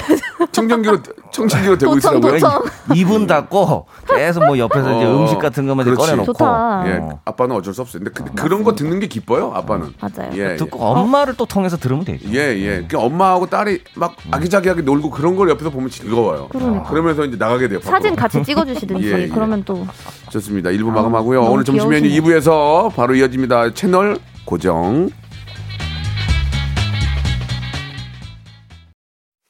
[0.52, 0.98] 청정기로
[1.30, 2.38] 청진기로 대고 도청, 있으라고요?
[2.40, 2.62] 도청.
[2.94, 6.00] 입은 닫고 계속 뭐 옆에서 이제 어, 음식 같은 것만 그렇지.
[6.00, 6.82] 꺼내놓고 좋다.
[6.86, 8.02] 예, 아빠는 어쩔 수 없어요.
[8.02, 9.92] 근데 그, 그런 거 듣는 게 기뻐요, 아빠는.
[10.00, 10.30] 맞아요.
[10.34, 12.28] 예, 듣고 엄마를 또 통해서 들으면 되죠.
[12.30, 12.86] 예, 예.
[12.88, 16.48] 그 엄마하고 딸이 막 아기자기 하게 놀고 그런 걸 옆에서 보면 즐거워요.
[16.50, 16.82] 그러니까.
[16.90, 17.78] 그러면서 이제 나가게 돼요.
[17.80, 17.96] 밖으로.
[17.96, 19.28] 사진 같이 찍어주시든지 예, 예.
[19.28, 19.86] 그러면 또
[20.30, 20.70] 좋습니다.
[20.70, 21.40] 1부 마감하고요.
[21.42, 22.38] 너무 오늘 점심 메뉴 귀여우시네.
[22.40, 23.74] 2부에서 바로 이어집니다.
[23.74, 25.10] 채널 고정.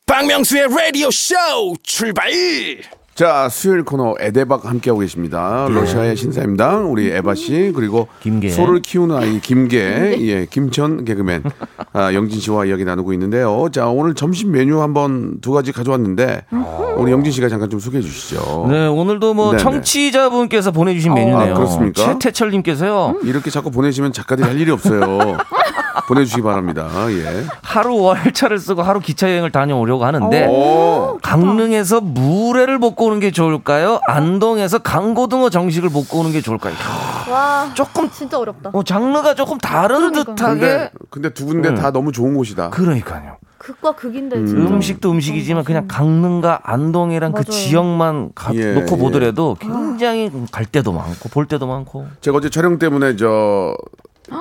[0.07, 1.35] 박명수의 라디오 쇼
[1.83, 2.31] 출발
[3.15, 5.69] 자, 수요일 코너 에데박 함께하고 계십니다.
[5.71, 8.49] 러시아의 신사임당, 우리 에바 씨, 그리고 김계.
[8.49, 11.43] 소를 키우는 아이 김계, 예, 김천 개그맨,
[11.93, 13.69] 아, 영진 씨와 이야기 나누고 있는데요.
[13.71, 16.47] 자, 오늘 점심 메뉴 한번 두 가지 가져왔는데,
[16.97, 18.67] 우리 영진 씨가 잠깐 좀 소개해 주시죠.
[18.71, 19.63] 네, 오늘도 뭐 네네.
[19.63, 21.53] 청취자분께서 보내주신 메뉴네요.
[21.53, 22.03] 아, 그렇습니까?
[22.19, 23.19] 최태철님께서요.
[23.25, 25.37] 이렇게 자꾸 보내시면 작가들이 할 일이 없어요.
[26.09, 26.89] 보내주시기 바랍니다.
[27.11, 27.45] 예.
[27.63, 34.01] 하루 월차를 쓰고 하루 기차 여행을 다녀오려고 하는데 오, 강릉에서 물회를 먹고 오는 게 좋을까요?
[34.07, 36.75] 안동에서 강고등어 정식을 먹고 오는 게 좋을까요?
[37.31, 38.71] 와 조금 진짜 어렵다.
[38.73, 40.35] 어, 장르가 조금 다른 그러니까.
[40.35, 42.71] 듯하게 근데, 근데 두 군데 다 너무 좋은 곳이다.
[42.71, 43.37] 그러니까요.
[43.59, 44.55] 극과 극인데 진짜.
[44.75, 47.45] 음식도 음식이지만 그냥 강릉과 안동이랑 그 맞아요.
[47.51, 49.01] 지역만 가- 예, 놓고 예.
[49.01, 53.77] 보더라도 굉장히 갈 때도 많고 볼 때도 많고 제가 어제 촬영 때문에 저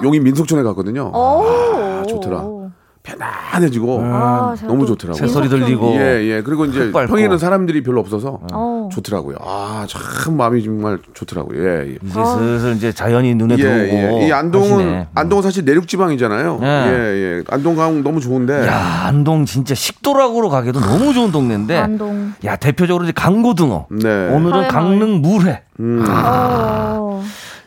[0.04, 1.12] 용인 민속촌에 갔거든요.
[1.13, 1.44] 오.
[1.46, 2.62] 아, 좋더라.
[3.04, 5.28] 편안해지고 아, 제가 너무 또 좋더라고요.
[5.28, 6.41] 새소리 들리고 예, 예.
[6.44, 6.91] 그리고 이제.
[6.91, 8.89] 평일은 사람들이 별로 없어서 어.
[8.91, 9.38] 좋더라고요.
[9.44, 11.63] 아, 참 마음이 정말 좋더라고요.
[11.63, 11.98] 예, 예.
[12.04, 14.28] 이제 슬슬 이제 자연이 눈에 예, 들어오고 예.
[14.28, 15.08] 이 안동은 하시네.
[15.15, 16.60] 안동은 사실 내륙 지방이잖아요.
[16.62, 16.67] 예.
[16.67, 17.44] 예, 예.
[17.50, 18.67] 안동 가면 너무 좋은데.
[18.67, 22.34] 야 안동 진짜 식도락으로 가기도 너무 좋은 동네인데 안동.
[22.46, 24.28] 야 대표적으로 이제 강고등어 네.
[24.30, 24.67] 오늘은.
[24.67, 26.06] 강릉 물회 음.
[26.08, 27.11] 어.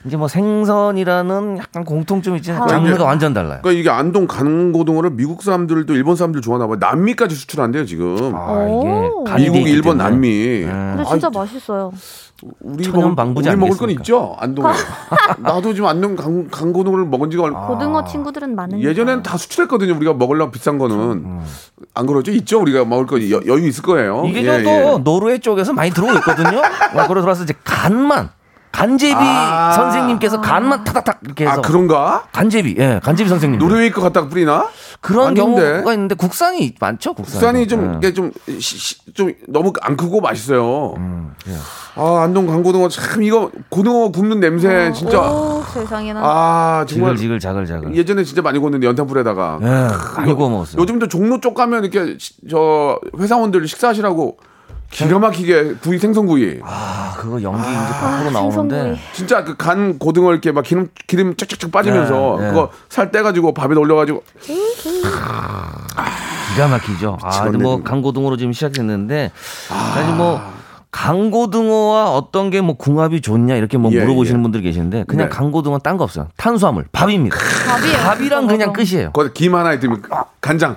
[0.06, 2.66] 이제 뭐 생선이라는 약간 공통점이 있지만 아.
[2.66, 3.60] 장르가 이제- 완전 달라요.
[3.62, 6.76] 그러니까 이게 안동 강고등어를 미국 사람들도 일본 사람들 좋아하나 봐요.
[6.78, 8.32] 남미까지 수출한대요, 지금.
[8.34, 8.64] 아,
[9.38, 10.04] 이게 미국, 일본, 때문에.
[10.04, 10.62] 남미.
[10.66, 11.90] 근데 진짜 맛있어요.
[12.60, 14.02] 우리 먹을, 방부제 우리 먹을 건 아니겠습니까?
[14.02, 14.68] 있죠 안동에
[15.38, 18.86] 나도 지금 안동 강, 강고등어를 먹은 지가 얼마 고등어 친구들은 많으니까.
[18.90, 21.40] 예전엔 다 수출했거든요 우리가 먹으려면 비싼 거는 음.
[21.94, 24.98] 안 그러죠 있죠 우리가 먹을 거 여, 여유 있을 거예요 이게 예, 또 예.
[25.02, 26.58] 노르웨이 쪽에서 많이 들어오고 있거든요.
[26.58, 28.28] 어, 그래서 들어와서 이제 간만
[28.74, 29.70] 간제비 아.
[29.72, 34.66] 선생님께서 간만 타닥탁 이렇게 해서 아 그런가 간제비 예 간제비 선생님 노르웨이 거 갖다가 뿌리나
[35.00, 35.62] 그런 아닌데.
[35.62, 37.98] 경우가 있는데 국산이 많죠 국산 국산이 좀 예.
[37.98, 41.52] 이게 좀, 시- 시- 좀 너무 안 크고 맛있어요 음, 예.
[41.94, 46.20] 아 안동 강고등어 참 이거 고등어 굽는 냄새 진짜 오, 세상에나.
[46.24, 49.66] 아 정말 지글지글 자글자글 예전에 진짜 많이 구웠는데 연탄불에다가 예
[50.16, 50.82] 많이 구워 먹었어요.
[50.82, 54.36] 요즘도 종로 쪽 가면 이렇게 시- 저 회사원들 식사하시라고
[54.94, 58.98] 기가 막히게 구이 생선구이 아 그거 연기 이제 밖으로 나오는데 생선구이.
[59.12, 62.48] 진짜 그 간 고등어 이렇게 막 기름 기름 쫙쫙쫙 빠지면서 네, 네.
[62.50, 67.18] 그거 살 떼가지고 밥에 올려가지고 기가 막히죠.
[67.22, 67.90] 아, 근데 뭐 정말.
[67.90, 69.32] 강고등어로 지금 시작했는데
[69.68, 70.40] 사실 뭐
[70.92, 74.42] 간고등어와 어떤 게 뭐 궁합이 좋냐 이렇게 뭐 예, 물어보시는 예.
[74.42, 75.34] 분들이 계신데 그냥 네.
[75.36, 76.28] 간고등어 딴 거 없어요.
[76.36, 77.36] 탄수화물 밥입니다.
[78.04, 79.10] 밥이랑 그냥 끝이에요.
[79.12, 80.02] 거기 김 하나 있으면
[80.40, 80.76] 간장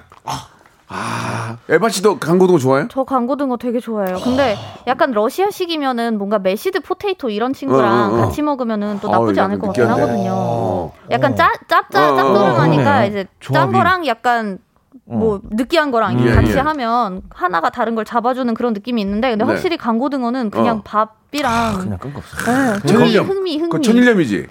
[0.90, 2.88] 아 에바 씨도 간 고등어 좋아해요?
[2.90, 4.20] 저 간고등어 되게 좋아해요.
[4.24, 4.56] 근데
[4.88, 8.22] 약간 러시아식이면은 뭔가 mashed potato 이런 친구랑 어, 어, 어.
[8.26, 10.02] 같이 먹으면은 또 나쁘지 않을 것 같긴 느끼한데?
[10.02, 10.32] 하거든요.
[10.34, 10.94] 어.
[11.12, 13.08] 약간 짭, 짭짜, 어, 어, 짭조름하니까 그러네요.
[13.10, 13.54] 이제 조합이.
[13.54, 14.60] 짠 거랑 약간
[15.04, 16.60] 뭐 느끼한 거랑 예, 같이 예.
[16.60, 19.52] 하면 하나가 다른 걸 잡아주는 그런 느낌이 있는데 근데 네.
[19.52, 20.82] 확실히 간고등어는 그냥 어.
[20.84, 22.56] 밥이랑 그냥 끈거 없어요.
[22.56, 23.26] 네, 흥미, 천일염.
[23.28, 23.70] 흥미, 흥미.
[23.70, 24.48] 그거 천일염이지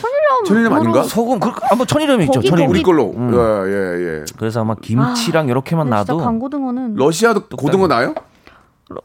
[0.00, 1.02] 천일염 천일염 아닌가?
[1.02, 2.40] 소금 그 한번 천일염이 있죠.
[2.42, 2.70] 천일염.
[2.70, 3.32] 우리 걸로 음.
[3.34, 4.24] 예 예 예.
[4.38, 8.14] 그래서 아마 김치랑 이렇게만 근데 진짜 놔도 강고등어는 러시아도 고등어 나요?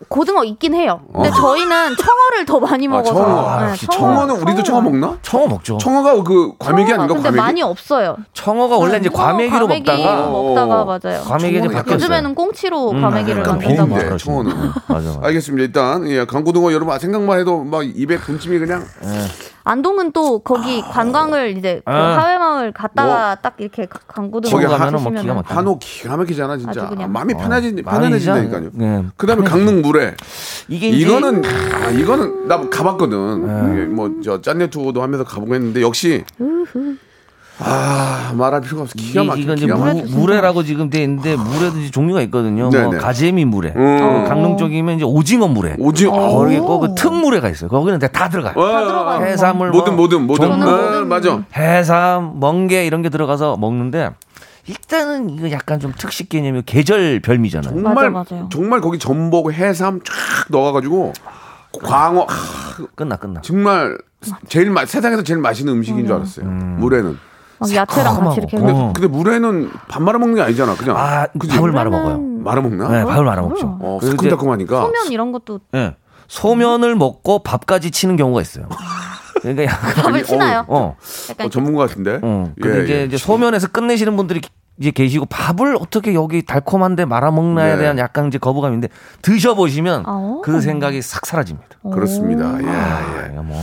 [0.09, 0.99] 고등어 있긴 해요.
[1.13, 3.65] 근데 저희는 청어를 더 많이 먹어서 청어.
[3.67, 5.17] 네, 청어는 우리도 청어 먹나?
[5.21, 5.77] 청어 먹죠.
[5.77, 7.13] 청어가 그 과메기 아닌가?
[7.13, 7.37] 근데 과메기?
[7.37, 8.17] 많이 없어요.
[8.33, 10.85] 청어가 원래 이제 청어 과메기로 과메기 먹다가 먹다가 어.
[10.85, 11.21] 맞아요.
[11.23, 11.93] 과메기 이제 바뀌었어요.
[11.95, 13.75] 요즘에는 꽁치로 음, 과메기를 만든다고.
[13.87, 14.25] 비인데, 그렇죠.
[14.25, 14.51] 청어는.
[14.89, 15.19] 맞아 맞아.
[15.23, 15.63] 알겠습니다.
[15.63, 18.83] 일단 예, 강고등어 여러분 생각만 해도 막 입에 군침이 그냥
[19.67, 22.17] 안동은 또 거기 관광을 이제 그 아.
[22.17, 25.55] 하회마을 갔다가 딱 이렇게 가- 강고등어 거기 가면은 뭐 드시면은 기가.
[25.55, 27.11] 한옥 기가 막히잖아 진짜 아주 그냥.
[27.11, 28.69] 마음이 편해지 많이 편안해진다니까요.
[28.73, 29.43] 네, 그다음에.
[29.43, 30.15] 강릉 물회
[30.69, 33.93] 이게 이제 이거는 아, 이거는 나 가봤거든.
[33.93, 36.23] 뭐저 짠내 투어도 하면서 가보고 했는데 역시
[37.59, 38.93] 아 말할 필요가 없어.
[38.95, 39.39] 기가 막혀.
[39.41, 40.03] 이건 이제 기가 무, 막혀.
[40.15, 42.69] 물회라고 지금 돼 있는데 물회도 이제 종류가 있거든요.
[42.69, 42.97] 뭐 네네.
[42.97, 43.97] 가재미 물회, 음.
[44.01, 45.75] 어, 강릉 쪽이면 이제 오징어 물회.
[45.79, 46.11] 오징어.
[46.37, 47.69] 거기 꼭그 특물회가 있어요.
[47.69, 48.53] 거기는 다 들어가요.
[48.53, 49.25] 다 들어가요.
[49.25, 50.47] 해산물, 뭐든 뭐 뭐든 뭐든.
[50.49, 51.05] 저는 아.
[51.05, 51.43] 맞아.
[51.55, 54.11] 해삼, 멍게 이런 게 들어가서 먹는데
[54.67, 57.73] 일단은 이거 약간 좀 특식 개념이 계절 별미잖아요.
[57.73, 58.49] 정말 맞아, 맞아요.
[58.51, 60.13] 정말 거기 전복, 해삼 쫙
[60.49, 61.13] 넣어가지고
[61.83, 63.41] 광어 아, 끝나 끝나.
[63.41, 63.97] 정말
[64.47, 66.45] 제일 맛 세상에서 제일 맛있는 음식인 줄 알았어요.
[66.45, 67.17] 물에는.
[67.59, 68.93] 막 야채랑 같이 이렇게 근데, 어.
[68.93, 70.75] 근데 물에는 밥 말아 먹는 게 아니잖아.
[70.75, 71.55] 그냥 아 그지?
[71.55, 72.19] 밥을 말아 먹어요.
[72.19, 72.87] 말아 먹나?
[72.89, 73.77] 네, 밥을 말아 먹죠.
[73.81, 74.81] 어, 새콤달콤하니까.
[74.81, 75.95] 소면 이런 것도 예.
[76.27, 78.67] 소면을 먹고 밥까지 치는 경우가 있어요.
[79.41, 80.65] 그러니까 약간 밥을 치나요?
[80.67, 80.95] 어.
[81.29, 82.19] 약간 어, 전문가 같은데.
[82.21, 82.51] 어.
[82.57, 83.05] 예, 근데 이제, 예.
[83.05, 84.41] 이제 소면에서 끝내시는 분들이
[84.79, 87.77] 이제 계시고 밥을 어떻게 여기 달콤한데 말아 먹나에 네.
[87.79, 88.89] 대한 약간 이제 거부감인데
[89.21, 90.41] 드셔 보시면 아.
[90.43, 91.67] 그 생각이 싹 사라집니다.
[91.91, 92.57] 그렇습니다.
[92.61, 93.33] 예, 예.
[93.33, 93.57] 이거 뭐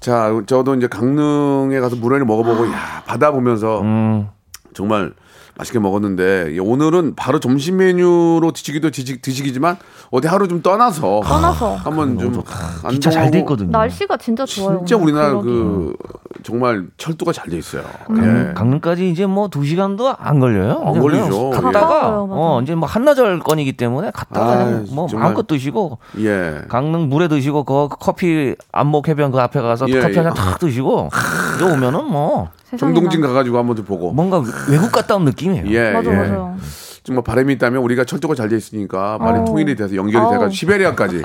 [0.00, 4.28] 자, 저도 이제 강릉에 가서 물회를 먹어보고 야 바다 보면서 음.
[4.76, 5.12] 정말
[5.58, 9.78] 맛있게 먹었는데 예, 오늘은 바로 점심 메뉴로 드시기도 드시, 드시기지만
[10.10, 12.42] 어디 하루 좀 떠나서 떠나서 한번 좀
[12.90, 13.70] 기차 잘돼 안동하고 있거든요.
[13.70, 14.78] 날씨가 진짜 좋아요.
[14.84, 15.06] 진짜 오늘.
[15.14, 15.40] 우리나라.
[15.40, 15.94] 그
[16.42, 17.84] 정말 철도가 잘 돼 있어요.
[18.06, 18.52] 강릉, 예.
[18.52, 20.82] 강릉까지 이제 뭐 두 시간도 안 걸려요.
[20.84, 21.50] 안 걸리죠.
[21.50, 22.28] 갔다가 맞아요.
[22.30, 25.24] 어 이제 뭐 한나절 건이기 때문에 갔다가 아, 뭐 정말.
[25.30, 26.60] 마음껏 드시고 예.
[26.68, 30.16] 강릉 물에 드시고 그 커피 안목 해변 그 앞에 가서 예, 커피 예.
[30.18, 31.08] 한잔 탁 드시고
[31.56, 32.50] 이제 오면은 뭐.
[32.78, 34.12] 정동진 가가지고 한번 좀 보고.
[34.12, 35.66] 뭔가 외국 갔다 온 느낌이에요.
[35.68, 36.16] 예, 맞아 예.
[36.16, 36.56] 맞아요.
[37.04, 39.44] 정말 바람이 있다면 우리가 철도가 잘 돼 있으니까 많이 어.
[39.44, 40.30] 통일이 돼서 연결이 어.
[40.30, 41.22] 돼가지고 시베리아까지.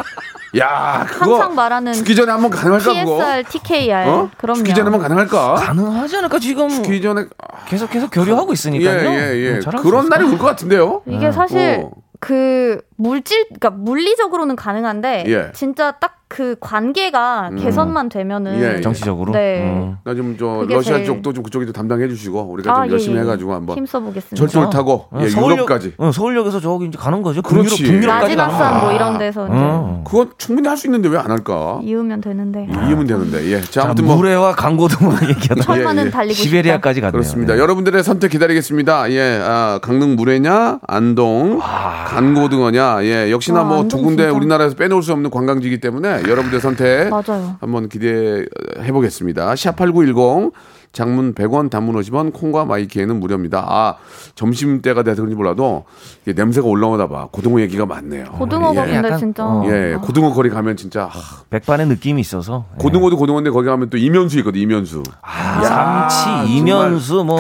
[0.60, 3.18] 야, 그거 항상 말하는 죽기 전에 한번 가능할까 그거?
[3.18, 4.30] TSR, TKR 어?
[4.38, 4.58] 그럼요.
[4.58, 5.54] 죽기 전에 한번 가능할까?
[5.56, 7.26] 가능하지 않을까 지금 죽기 전에
[7.68, 9.10] 계속 계속 교류하고 예, 있으니까요.
[9.10, 9.50] 예, 예.
[9.56, 10.26] 음, 잘할 수 그런 날이.
[10.26, 11.02] 올 것 같은데요.
[11.08, 11.92] 이게 사실 어.
[12.20, 15.52] 그 물질, 그러니까 물리적으로는 가능한데 예.
[15.54, 18.82] 진짜 딱 그 관계가 개선만 되면은 예, 예.
[18.82, 19.34] 정치적으로.
[19.34, 19.64] 네.
[19.64, 19.98] 음.
[20.06, 23.22] 나좀저 그게 러시아 제일- 쪽도 좀 그쪽에도 담당해 주시고 우리가 좀 아, 예, 열심히 예.
[23.22, 24.36] 해가지고 한번 힘써보겠습니다.
[24.38, 25.96] 절도를 타고 어, 예, 서울역- 유럽까지.
[25.98, 27.42] 어, 서울역에서 저기 이제 가는 거죠.
[27.42, 27.84] 그렇지.
[27.84, 28.80] 북유럽, 북유럽까지 거야.
[28.82, 30.04] 뭐 이런 데서 이제 어.
[30.08, 31.80] 그거 충분히 할 수 있는데 왜 안 할까?
[31.84, 33.60] 이으면 되는데 이으면 되는데 예.
[33.62, 36.12] 자 자, 아무튼 뭐 물회와 강고등어 얘기하다 천만은 예, 예.
[36.12, 37.12] 달리고 시베리아까지 갔네요.
[37.12, 37.56] 그렇습니다.
[37.56, 37.60] 네.
[37.60, 39.12] 여러분들의 선택 기다리겠습니다.
[39.12, 44.30] 예, 아, 강릉 물회냐, 안동, 간고등어냐, 예, 역시나 와, 뭐두 군데.
[44.30, 47.56] 우리나라에서 빼놓을 수 없는 관광지이기 때문에 여러분들의 선택 맞아요.
[47.60, 48.46] 한번 기대해
[48.92, 49.54] 보겠습니다.
[49.54, 50.52] 샵8910
[50.94, 53.64] 장문 100원, 단문 50원, 콩과 마이키에는 무료입니다.
[53.66, 53.96] 아,
[54.36, 55.86] 점심 때가 돼서 그런지 몰라도
[56.24, 57.30] 이게 냄새가 올라오다 봐.
[57.32, 58.26] 고등어 얘기가 많네요.
[58.26, 58.92] 고등어가 예.
[58.96, 59.64] 근데 약간, 진짜 어.
[59.68, 62.66] 예, 고등어 거리 가면 진짜 아, 백반의 느낌이 있어서.
[62.74, 62.78] 예.
[62.82, 64.60] 고등어도 고등어인데 거기 가면 또 이면수 있거든.
[64.60, 65.02] 이면수.
[65.22, 67.40] 아, 삼치, 이면수 뭐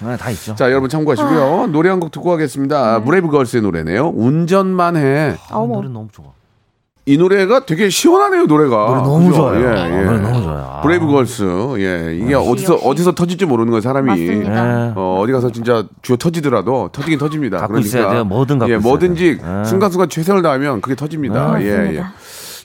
[0.00, 0.54] 네, 다 있죠.
[0.54, 1.68] 자, 여러분 참고하시고요.
[1.72, 3.02] 노래 한 곡 듣고 가겠습니다.
[3.02, 4.12] 브레이브걸스의 노래네요.
[4.14, 5.36] 운전만 해.
[5.50, 5.76] 아, 어머.
[5.76, 6.26] 노래 너무 좋아.
[7.08, 8.76] 이 노래가 되게 시원하네요, 노래가.
[8.86, 9.36] 노래 너무 그죠?
[9.36, 9.64] 좋아요.
[9.64, 10.04] 예, 아, 예.
[10.04, 10.58] 노래 너무 좋아요.
[10.74, 10.80] 아.
[10.82, 11.42] 브레이브걸스.
[11.78, 12.14] 예.
[12.22, 12.86] 이게 어디서 역시.
[12.86, 14.06] 어디서 터질지 모르는 거예요, 사람이.
[14.08, 14.88] 맞습니다.
[14.88, 14.92] 예.
[14.94, 17.60] 어, 어디 가서 진짜 쥐어 터지더라도 터지긴 터집니다.
[17.60, 18.24] 갖고 있어야 돼요.
[18.24, 19.60] 뭐든 갖고 예, 있어야 뭐든지 돼요.
[19.60, 19.64] 예.
[19.64, 21.56] 순간순간 최선을 다하면 그게 터집니다.
[21.56, 22.04] 네, 예, 예.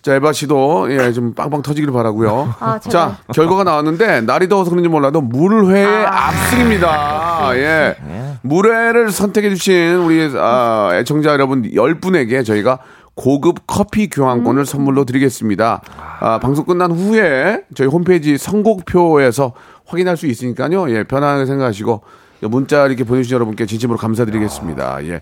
[0.01, 2.53] 자, 에바 씨도 예, 좀 빵빵 터지길 바라고요.
[2.59, 2.77] 아.
[2.79, 6.27] 자, 결과가 나왔는데 날이 더워서 그런지 몰라도 물회의 아.
[6.27, 7.51] 압승입니다.
[7.55, 7.95] 예.
[8.41, 12.79] 물회를 선택해 주신 우리 아, 애청자 여러분 10분에게 저희가
[13.15, 15.81] 고급 커피 교환권을 선물로 드리겠습니다.
[16.19, 19.53] 아, 방송 끝난 후에 저희 홈페이지 선곡표에서
[19.85, 20.89] 확인할 수 있으니까요.
[20.89, 22.01] 예, 편안하게 생각하시고
[22.43, 25.05] 문자 이렇게 보내주신 여러분께 진심으로 감사드리겠습니다.
[25.05, 25.21] 예.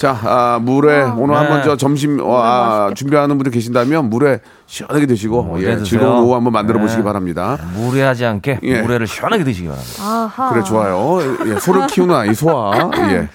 [0.00, 1.40] 자, 아, 물회 오늘 네.
[1.40, 5.84] 한번 저 점심 어, 아, 준비하는 분들 계신다면 물회 시원하게 드시고 뭐 예, 드세요.
[5.84, 7.04] 즐거운 오후 한번 만들어 보시기 네.
[7.04, 7.58] 바랍니다.
[7.74, 8.80] 무례하지 않게 예.
[8.80, 10.02] 물회를 시원하게 드시기 바랍니다.
[10.02, 10.48] 아하.
[10.54, 11.18] 그래 좋아요.
[11.48, 12.90] 예, 소를 키우는 아이 소아.
[13.10, 13.28] 예.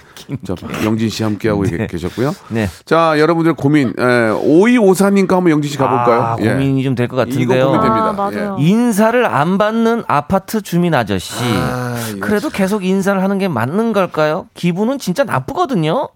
[0.44, 2.34] 자, 영진 씨 함께하고 계- 계셨고요.
[2.48, 2.68] 네.
[2.84, 3.94] 자, 여러분들 고민.
[4.00, 6.20] 예, 오이오사님과 한번 영진 씨 가볼까요?
[6.24, 6.50] 아, 예.
[6.54, 7.68] 고민이 좀 될 것 같은데요.
[7.68, 8.08] 고민됩니다.
[8.08, 8.56] 아, 맞아요.
[8.60, 11.44] 인사를 안 받는 아파트 주민 아저씨.
[11.46, 14.48] 아, 이거 그래도 계속 인사를 하는 게 맞는 걸까요?
[14.56, 16.10] 기분은 진짜 나쁘거든요.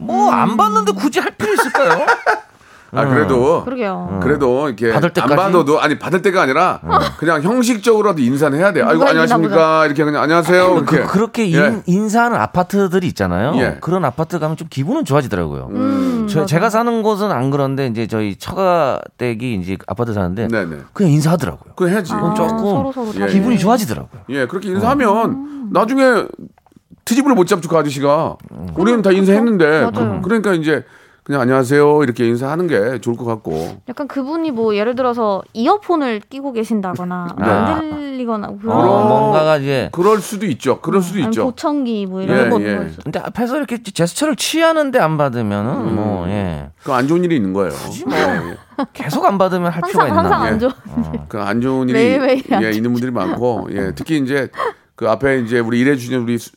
[0.00, 2.06] 뭐 안 받는데 굳이 할 필요 있을까요?
[2.92, 4.18] 아, 그래도 그러게요.
[4.20, 5.36] 그래도 이렇게 받을 안 때까지?
[5.36, 6.80] 받아도 아니 받을 때가 아니라
[7.18, 8.84] 그냥 형식적으로라도 인사는 해야 돼요.
[8.84, 11.82] 아이고 누가 있나 안녕하십니까 이렇게 그냥 안녕하세요 이렇게 그, 렇게 예.
[11.86, 13.52] 인사하는 아파트들이 있잖아요.
[13.58, 13.78] 예.
[13.80, 15.68] 그런 아파트 가면 좀 기분은 좋아지더라고요.
[15.70, 16.44] 음, 저.
[16.46, 20.78] 제가 사는 곳은 안 그런데 이제 저희 처가댁이 이제 아파트 사는데 네네.
[20.92, 21.74] 그냥 인사하더라고요.
[21.76, 22.12] 그거 해야지.
[22.12, 23.26] 아, 조금 서로 서로 예.
[23.32, 24.22] 기분이 좋아지더라고요.
[24.30, 26.24] 예 그렇게 인사하면 나중에
[27.04, 28.36] 트집을 못 잡죠 그 아저씨가
[28.76, 30.22] 우리는 다 인사했는데 맞아요.
[30.22, 30.84] 그러니까 이제
[31.22, 36.52] 그냥 안녕하세요 이렇게 인사하는 게 좋을 것 같고 약간 그분이 뭐 예를 들어서 이어폰을 끼고
[36.52, 37.44] 계신다거나 네.
[37.44, 40.80] 안 들리거나 그런 어, 뭔가가 이제 그럴 수도 있죠.
[40.80, 41.44] 그럴 수도 있죠.
[41.44, 42.90] 보청기 뭐 예, 이런 거 예.
[43.04, 45.94] 근데 앞에서 이렇게 제스처를 취하는데 안 받으면은 음.
[45.94, 46.70] 뭐 예.
[46.82, 47.72] 그안 좋은 일이 있는 거예요.
[48.10, 48.56] 예, 예.
[48.94, 50.22] 계속 안 받으면 할 필요가 항상 있나?
[50.22, 50.48] 항상 예.
[50.50, 54.48] 안 좋은 그안 좋은 일이 매일매일 안 예, 있는 분들이 많고 예, 특히 이제
[55.00, 56.50] 그 앞에 이제 우리 일해주는 우리 수-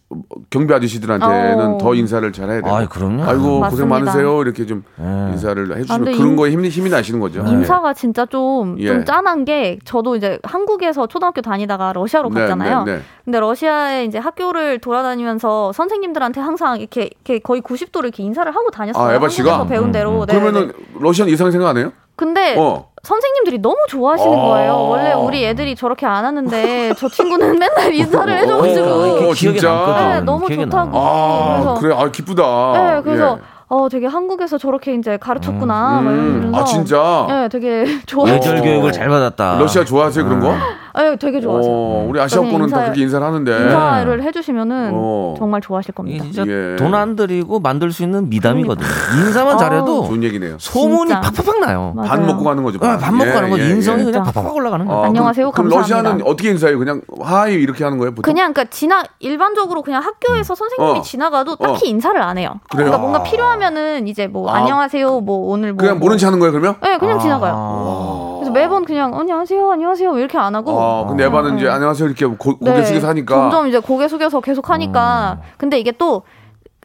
[0.49, 1.77] 경비 아저씨들한테는 어.
[1.77, 2.75] 더 인사를 잘 해야 돼요.
[2.75, 3.23] 아이, 그럼요.
[3.23, 3.87] 아이고 고생 맞습니다.
[3.87, 4.41] 많으세요.
[4.41, 5.31] 이렇게 좀 예.
[5.31, 7.39] 인사를 아, 해주시면 근데 그런 인- 거에 힘이 힘이 나시는 거죠.
[7.47, 8.87] 인사가 진짜 좀, 예.
[8.87, 12.83] 좀 짠한 게 저도 이제 한국에서 초등학교 다니다가 러시아로 네, 갔잖아요.
[12.83, 13.01] 네, 네.
[13.23, 19.05] 근데 러시아에 이제 학교를 돌아다니면서 선생님들한테 항상 이렇게, 이렇게 거의 90도를 이렇게 인사를 하고 다녔어요.
[19.07, 19.67] 아, 에바 씨가?
[19.67, 20.25] 배운 대로.
[20.25, 20.73] 네, 그러면은 네.
[20.99, 21.93] 러시아는 이상 생각 안 해요?
[22.15, 22.87] 근데 어.
[23.03, 24.41] 선생님들이 너무 좋아하시는 아.
[24.41, 24.75] 거예요.
[24.89, 28.85] 원래 우리 애들이 저렇게 안 하는데 저 친구는 맨날 인사를 해줘가지고.
[28.85, 29.69] 어, 이렇게 기억에 진짜?
[29.73, 30.09] 남거든.
[30.09, 30.97] 네, 너무 좋다고.
[30.97, 32.71] 아 그래서 그래 아 기쁘다.
[32.73, 33.43] 네, 그래서 예.
[33.69, 36.01] 어 되게 한국에서 저렇게 이제 가르쳤구나.
[36.03, 36.37] 막 음.
[36.39, 38.29] 이러면서 아 진짜 네, 되게 좋아.
[38.29, 39.57] 예절 교육을 잘 받았다.
[39.59, 40.53] 러시아 좋아하세요 그런 거?
[40.95, 41.71] 네, 되게 좋아하세요.
[41.73, 43.51] 어, 우리 아시아권은 다 인사- 그렇게 인사를 하는데.
[43.51, 45.35] 인사를 해주시면은 어.
[45.37, 46.23] 정말 좋아하실 겁니다.
[46.23, 46.75] 진짜 예.
[46.75, 48.87] 돈안 들이고 만들 수 있는 미담이거든요.
[49.25, 49.59] 인사만 아우.
[49.59, 50.57] 잘해도 좋은 얘기네요.
[50.59, 51.21] 소문이 진짜.
[51.21, 51.93] 팍팍팍 나요.
[51.95, 52.09] 맞아요.
[52.09, 52.77] 밥 먹고 가는 거죠.
[52.83, 54.05] 아, 밥 먹고 예, 가는 거 예, 인성이 예.
[54.05, 54.23] 그냥.
[54.23, 55.05] 팍팍 올라가는 어, 거예요.
[55.05, 56.09] 안녕하세요, 그럼, 그럼 감사합니다.
[56.11, 56.77] 러시아는 어떻게 인사해요?
[56.77, 58.11] 그냥 hi 이렇게 하는 거예요?
[58.11, 58.21] 보통?
[58.31, 61.01] 그냥 그러니까 지나 일반적으로 그냥 학교에서 선생님이 어.
[61.01, 62.59] 지나가도 딱히 인사를 안 해요.
[62.69, 62.87] 그래요?
[62.89, 64.57] 러니까 뭔가 필요하면은 이제 뭐 아.
[64.57, 66.75] 안녕하세요, 뭐 오늘 뭐 그냥 모른 체 하는 거예요 그러면?
[66.83, 67.19] 네, 그냥 아.
[67.19, 68.22] 지나가요.
[68.53, 72.71] 매번 그냥 안녕하세요, 안녕하세요 이렇게 안 하고 아, 근데 에바는 이제 안녕하세요 이렇게 고, 고개
[72.71, 73.35] 네, 숙여서 하니까.
[73.35, 76.23] 점점 이제 고개 숙여서 계속 하니까 근데 이게 또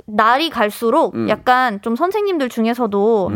[0.07, 1.29] 날이 갈수록 음.
[1.29, 3.33] 약간 좀 선생님들 중에서도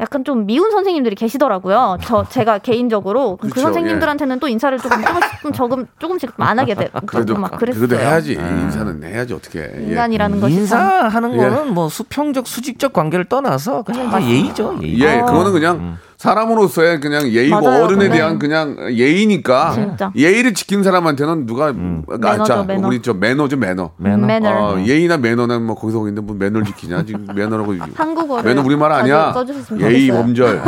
[0.00, 1.98] 약간 좀 미운 선생님들이 계시더라고요.
[2.02, 6.74] 저 제가 개인적으로 그 그쵸, 선생님들한테는 또 인사를 조금 조금씩 좀 조금 조금씩 안 하게
[6.74, 6.88] 돼.
[7.06, 7.86] 그래도 막 그랬어요.
[7.86, 9.60] 그래도 해야지 인사는 해야지 어떻게?
[9.60, 9.82] 예.
[9.82, 11.36] 인간이라는 것이 참 인사하는 예.
[11.38, 14.78] 거는 뭐 수평적 수직적 관계를 떠나서 그냥 이제 예의죠.
[14.82, 15.00] 예의.
[15.00, 17.84] 예, 그거는 그냥 사람으로서의 그냥 예의고 맞아요.
[17.84, 18.16] 어른에 네.
[18.16, 20.10] 대한 그냥 예의니까 진짜.
[20.16, 22.88] 예의를 지킨 사람한테는 누가 아, 매너죠, 자, 매너.
[22.88, 23.92] 우리 저 매너죠 매너.
[23.96, 24.26] 매너.
[24.26, 24.50] 매너.
[24.50, 28.90] 어, 예의나 매너는 뭐 거기서 거기 있는데 뭐 매너를 지키냐 지금 매너라고 한국어를 매너 우리말
[28.90, 29.32] 아니야
[29.80, 30.08] 예의.
[30.10, 30.62] 범절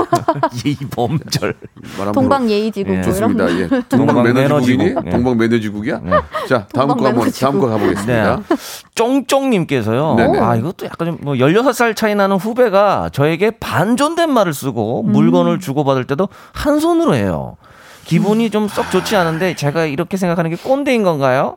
[0.64, 1.54] 예의 범절.
[1.98, 5.06] 말하면 동방 예의지국 뭐 좋습니다 예 동방 매너지국이니 매너지국.
[5.06, 5.10] 예.
[5.10, 6.00] 동방 매너지국이야
[6.48, 7.28] 자 다음 거 한번.
[7.40, 8.56] 다음 거 가보겠습니다 네.
[8.94, 10.14] 쫑쫑님께서요.
[10.16, 10.38] 네네.
[10.38, 15.12] 아, 이것도 약간 좀뭐 16살 차이 나는 후배가 저에게 반존댓말을 쓰고 음.
[15.12, 17.56] 물건 을 주고받을 때도 한 손으로 해요.
[18.04, 21.56] 기분이 좀 썩 좋지 않은데 제가 이렇게 생각하는 게 꼰대인 건가요?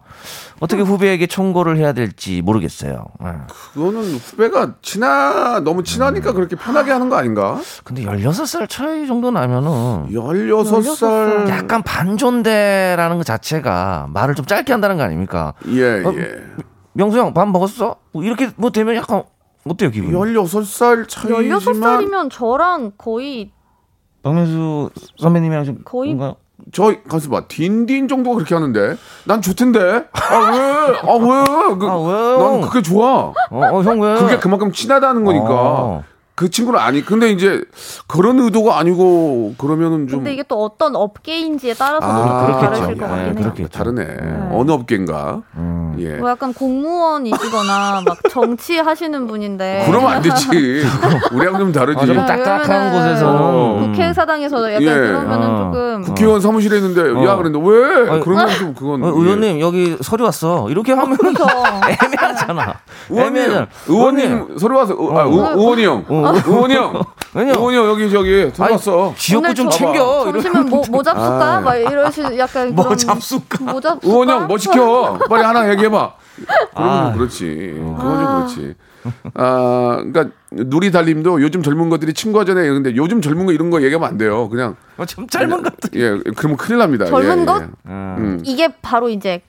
[0.59, 3.05] 어떻게 후배에게 청고를 해야 될지 모르겠어요.
[3.19, 3.47] 아.
[3.73, 10.09] 그거는 후배가 친하 너무 친하니까 그렇게 편하게 하는 거 아닌가 근데 16살 차이 정도 나면은
[10.11, 15.53] 16살 약간 반존대라는 것 자체가 말을 좀 짧게 한다는 거 아닙니까?
[15.69, 16.35] 예, 어, 예.
[16.93, 17.95] 명수 형 밥 먹었어?
[18.11, 19.23] 뭐 이렇게 뭐 되면 약간
[19.65, 20.11] 어때요 기분?
[20.11, 23.51] 16살 차이지만 16살이면 저랑 거의
[24.23, 26.35] 박명수 선배님이랑 좀 거의- 뭔가
[26.71, 27.41] 저 가서 봐.
[27.47, 28.95] 딘딘 정도가 그렇게 하는데?
[29.25, 30.05] 난 좋던데.
[30.13, 31.75] 아왜아왜?
[31.77, 33.33] 그, 아, 그게 좋아.
[33.51, 34.15] 어형 왜?
[34.15, 35.47] 그게 그만큼 친하다는 거니까.
[35.49, 36.03] 어.
[36.43, 37.63] 그 친구는 아니 근데 이제
[38.05, 42.59] 그런 의도가 아니고 그러면은 좀 근데 이게 또 어떤 업계인지에 따라서도 아.
[42.59, 43.35] 다르실 것 예, 같긴 해요.
[43.37, 43.69] 그렇겠죠.
[43.69, 45.95] 다르네 어느 업계인가 음.
[45.99, 50.47] 예 뭐 약간 공무원이시거나 막 정치 하시는 분인데 그러면 안 되지
[51.31, 53.79] 우리하고 좀 다르지 아, 좀 네, 딱딱한 어.
[53.85, 54.87] 국회의사당에서 약간 예.
[54.93, 55.57] 그러면은 어.
[55.71, 59.11] 조금 국회의원 사무실에 있는데 야 그랬는데 왜 아니, 그러면 좀 그건 어, 예.
[59.11, 60.69] 의원님 여기 서류 왔어.
[60.69, 61.45] 이렇게 하면 그렇죠.
[62.03, 62.73] 애매하잖아.
[63.09, 63.67] 의원님, 애매하잖아.
[63.87, 66.03] 의원님 소리 와서 의- 아, 의- 의원이 형,
[66.47, 67.51] 의원이 형, 왜냐?
[67.53, 69.13] 의원이 형 여기 저기 소리 아니, 왔어.
[69.17, 70.31] 지역구 오늘 좀 저- 챙겨.
[70.31, 71.57] 점심은 뭐, 뭐 잡수까?
[71.57, 71.61] 아.
[71.61, 73.63] 막 이러시 약간 뭐 그런 잡수까?
[73.63, 74.07] 뭐 잡수까?
[74.11, 75.17] 의원이 형 뭐 시켜?
[75.29, 76.13] 빨리 하나 얘기해봐.
[76.73, 77.13] 그러면 아.
[77.13, 77.73] 그렇지.
[77.77, 78.75] 그건 좀 그렇지.
[79.33, 82.73] 아, 그러니까 누리 달님도 요즘 젊은 것들이 친구하잖아요.
[82.73, 84.47] 근데 요즘 젊은 거 이런 거 얘기하면 안 돼요.
[84.49, 85.73] 그냥 어, 좀 짧은 것.
[85.95, 87.05] 예, 그러면 큰일 납니다.
[87.05, 87.61] 젊은 예, 것?
[87.63, 87.67] 예.
[87.87, 88.41] 음.
[88.45, 89.41] 이게 바로 이제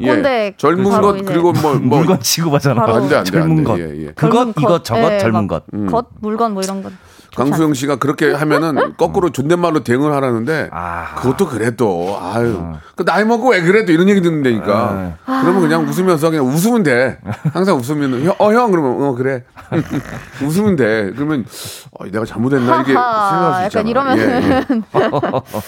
[0.00, 0.06] 예.
[0.14, 2.80] 꼰대 젊은 것 그리고 뭐 뭐 물건 취급하잖아.
[2.82, 3.64] 바로- 안 돼, 안 돼, 젊은.
[3.64, 3.78] 것.
[3.78, 4.12] 예, 예.
[4.12, 5.90] 그것 이것 것, 저것 예, 젊은 막 것.
[5.90, 6.90] 것 물건 뭐 이런 거.
[7.36, 11.14] 강수영 씨가 그렇게 하면은 거꾸로 존댓말로 대응을 하라는데 아.
[11.14, 12.60] 그것도 그래 또 아유
[12.96, 17.18] 그 나이 먹고 왜 그래 또 이런 얘기 듣는다니까 그러면 그냥 웃으면서 그냥 웃으면 돼
[17.52, 19.44] 항상 웃으면 어형 그러면 어 그래
[20.44, 21.44] 웃으면 돼 그러면
[21.92, 24.82] 어, 내가 잘못했나 하하, 생각할 수 있잖아 약간 이러면은 예, 예.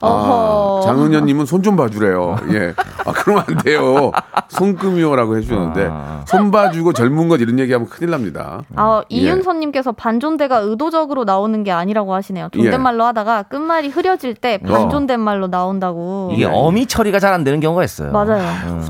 [0.00, 0.80] 아.
[0.84, 2.36] 장은현님은 손 좀 봐주래요.
[2.52, 2.74] 예.
[3.04, 4.12] 아, 그러면 안 돼요.
[4.48, 6.22] 손금이요라고 해주셨는데, 아.
[6.26, 8.60] 손 봐주고 젊은 것 이런 얘기하면 큰일 납니다.
[8.76, 9.16] 아, 예.
[9.16, 12.48] 이윤서님께서 반존대가 의도적으로 나오는 게 아니라고 하시네요.
[12.52, 16.30] 존댓말로 하다가 끝말이 흐려질 때 반존댓말로 나온다고.
[16.32, 18.12] 이게 어미 처리가 잘 안 되는 경우가 있어요.
[18.12, 18.42] 맞아요.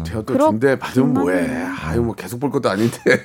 [0.04, 1.66] 태어 또 그렇- 준대 받으면 뭐해.
[1.86, 2.96] 아유, 뭐 계속 볼 것도 아닌데.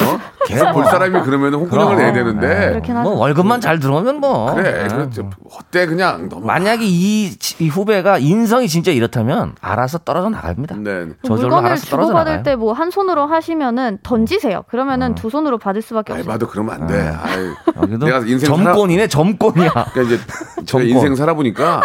[0.00, 0.18] 어?
[0.46, 1.98] 계속 볼 사람이 그러면 홍군형을 그럼.
[1.98, 2.80] 내야 되는데.
[2.80, 2.92] 하죠.
[3.02, 4.54] 뭐 월급만 잘 들어오면 뭐.
[4.54, 5.30] 그래, 아, 그렇죠.
[5.52, 6.46] 어때, 그냥 너무.
[6.46, 10.76] 만약에 이, 이 후배가 인성이 진짜 이렇다면 알아서 떨어져 나갑니다.
[10.76, 11.06] 네.
[11.22, 12.42] 저절로 물건을 알아서 떨어져 주고받을.
[12.42, 14.64] 때 뭐 한 손으로 하시면은 던지세요.
[14.68, 16.24] 그러면은 두 손으로 받을 수밖에 없어요.
[16.30, 17.08] 알바도 그러면 안 돼.
[17.22, 17.54] 아유.
[17.82, 19.70] 여기도 내가 인생 점권이네 점권이야.
[19.94, 20.18] 그러니까 이제
[20.66, 20.88] 정권.
[20.88, 21.80] 인생 살아보니까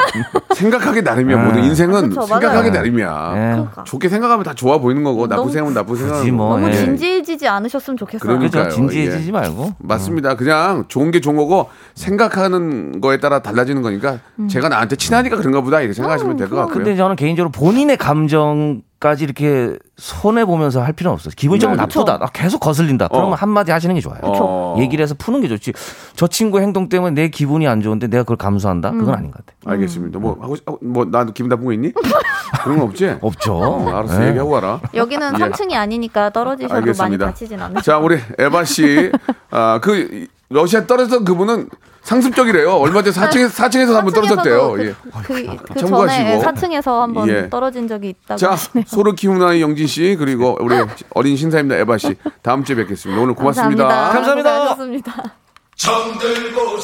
[0.56, 1.38] 생각하기 나름이야.
[1.38, 1.46] 네.
[1.46, 2.72] 모든 인생은 그쵸, 생각하기 맞아요.
[2.72, 3.34] 나름이야.
[3.36, 3.40] 예.
[3.54, 3.84] 그러니까.
[3.84, 6.50] 좋게 생각하면 다 좋아 보이는 거고 나쁜 너무- 생각하면 나쁜 생각하는 뭐.
[6.58, 6.74] 너무 예.
[6.74, 8.20] 진지해지지 않으셨으면 좋겠어요.
[8.20, 8.64] 그러니까요.
[8.66, 8.76] 그죠?
[8.76, 9.32] 진지해지지 예.
[9.32, 9.74] 말고.
[9.80, 10.36] 맞습니다.
[10.36, 14.20] 그냥 좋은 게 좋은 거고 생각하는 거에 따라 달라지는 거니까
[14.50, 16.76] 제가 나한테 친 하니까 그런가 보다 이렇게 생각하시면 될 것 같고요.
[16.76, 21.34] 근데 저는 개인적으로 본인의 감정까지 이렇게 손해 보면서 할 필요는 없어요.
[21.36, 21.78] 기분이 좀 네.
[21.78, 22.18] 나쁘다.
[22.18, 23.08] 나 계속 거슬린다.
[23.08, 23.36] 그러면 어.
[23.36, 24.20] 한마디 하시는 게 좋아요.
[24.24, 24.76] 어.
[24.80, 25.74] 얘기를 해서 푸는 게 좋지.
[26.16, 28.92] 저 친구 행동 때문에 내 기분이 안 좋은데 내가 그걸 감수한다?
[28.92, 29.58] 그건 아닌 것 같아.
[29.66, 30.20] 알겠습니다.
[30.20, 31.92] 뭐 하고 싶, 뭐 나도 기분 나쁜 거 있니?
[32.64, 33.18] 그런 거 없지?
[33.22, 33.54] 없죠.
[33.56, 34.30] 어, 알았어 예.
[34.30, 34.82] 얘기하고 가라.
[34.94, 35.44] 여기는 예.
[35.44, 37.26] 3층이 아니니까 떨어지셔도 많이 알겠습니다.
[37.28, 39.12] 다치진 않으실 자 우리 에바 씨,
[39.52, 41.70] 아 그 러시아 떨어졌던 그분은
[42.04, 42.72] 상습적이래요.
[42.74, 44.72] 얼마 전에 4층에서 4층에서 한번 떨어졌대요.
[44.72, 44.94] 그, 예.
[45.24, 46.08] 그, 그 참고하시고.
[46.08, 47.50] 전에 4층에서 한번 예.
[47.50, 48.84] 떨어진 적이 있다고 자 하시네요.
[48.88, 50.76] 소를 키우는 아이 영진 씨 그리고 우리
[51.14, 53.22] 어린 신사입니다 에바 씨 다음 주에 뵙겠습니다.
[53.22, 53.88] 오늘 고맙습니다.
[53.88, 54.66] 감사합니다.
[54.66, 55.36] 감사합니다.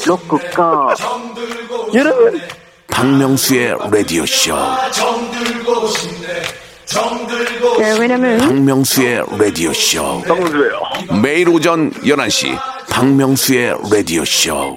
[0.06, 0.94] 로쿠꺼
[1.94, 2.40] 여러분
[2.90, 4.54] 박명수의 라디오 쇼.
[7.78, 10.22] 네, 왜냐면 박명수의 라디오 쇼.
[11.22, 14.76] 매일 오전 11시 박명수의 라디오 쇼.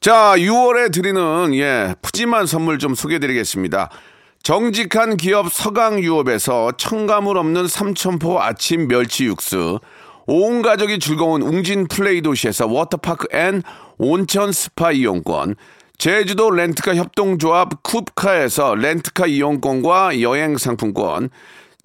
[0.00, 3.90] 자, 6월에 드리는 예 푸짐한 선물 좀 소개드리겠습니다.
[4.42, 9.80] 정직한 기업 서강유업에서 첨가물 없는 삼천포 아침 멸치 육수,
[10.26, 13.62] 온 가족이 즐거운 웅진 플레이 도시에서 워터파크 and
[13.98, 15.56] 온천 스파 이용권,
[15.98, 21.30] 제주도 렌트카 협동조합 쿱카에서 렌트카 이용권과 여행 상품권,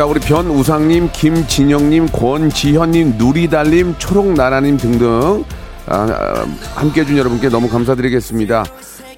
[0.00, 5.44] 자, 우리 변우상님, 김진영님, 권지현님, 누리달님, 초록나라님 등등
[5.86, 8.64] 아, 아, 함께 해준 여러분께 너무 감사드리겠습니다.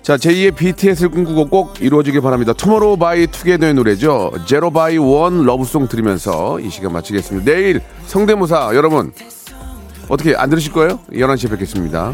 [0.02, 2.52] 자, 제2의 BTS를 꿈꾸고 꼭 이루어지길 바랍니다.
[2.52, 4.32] 투모로우 바이 투게더의 노래죠.
[4.44, 7.48] zero by one love song 들으면서 이 시간 마치겠습니다.
[7.48, 9.12] 내일 성대모사 여러분
[10.08, 10.98] 어떻게 안 들으실 거예요?
[11.12, 12.12] 11시에 뵙겠습니다.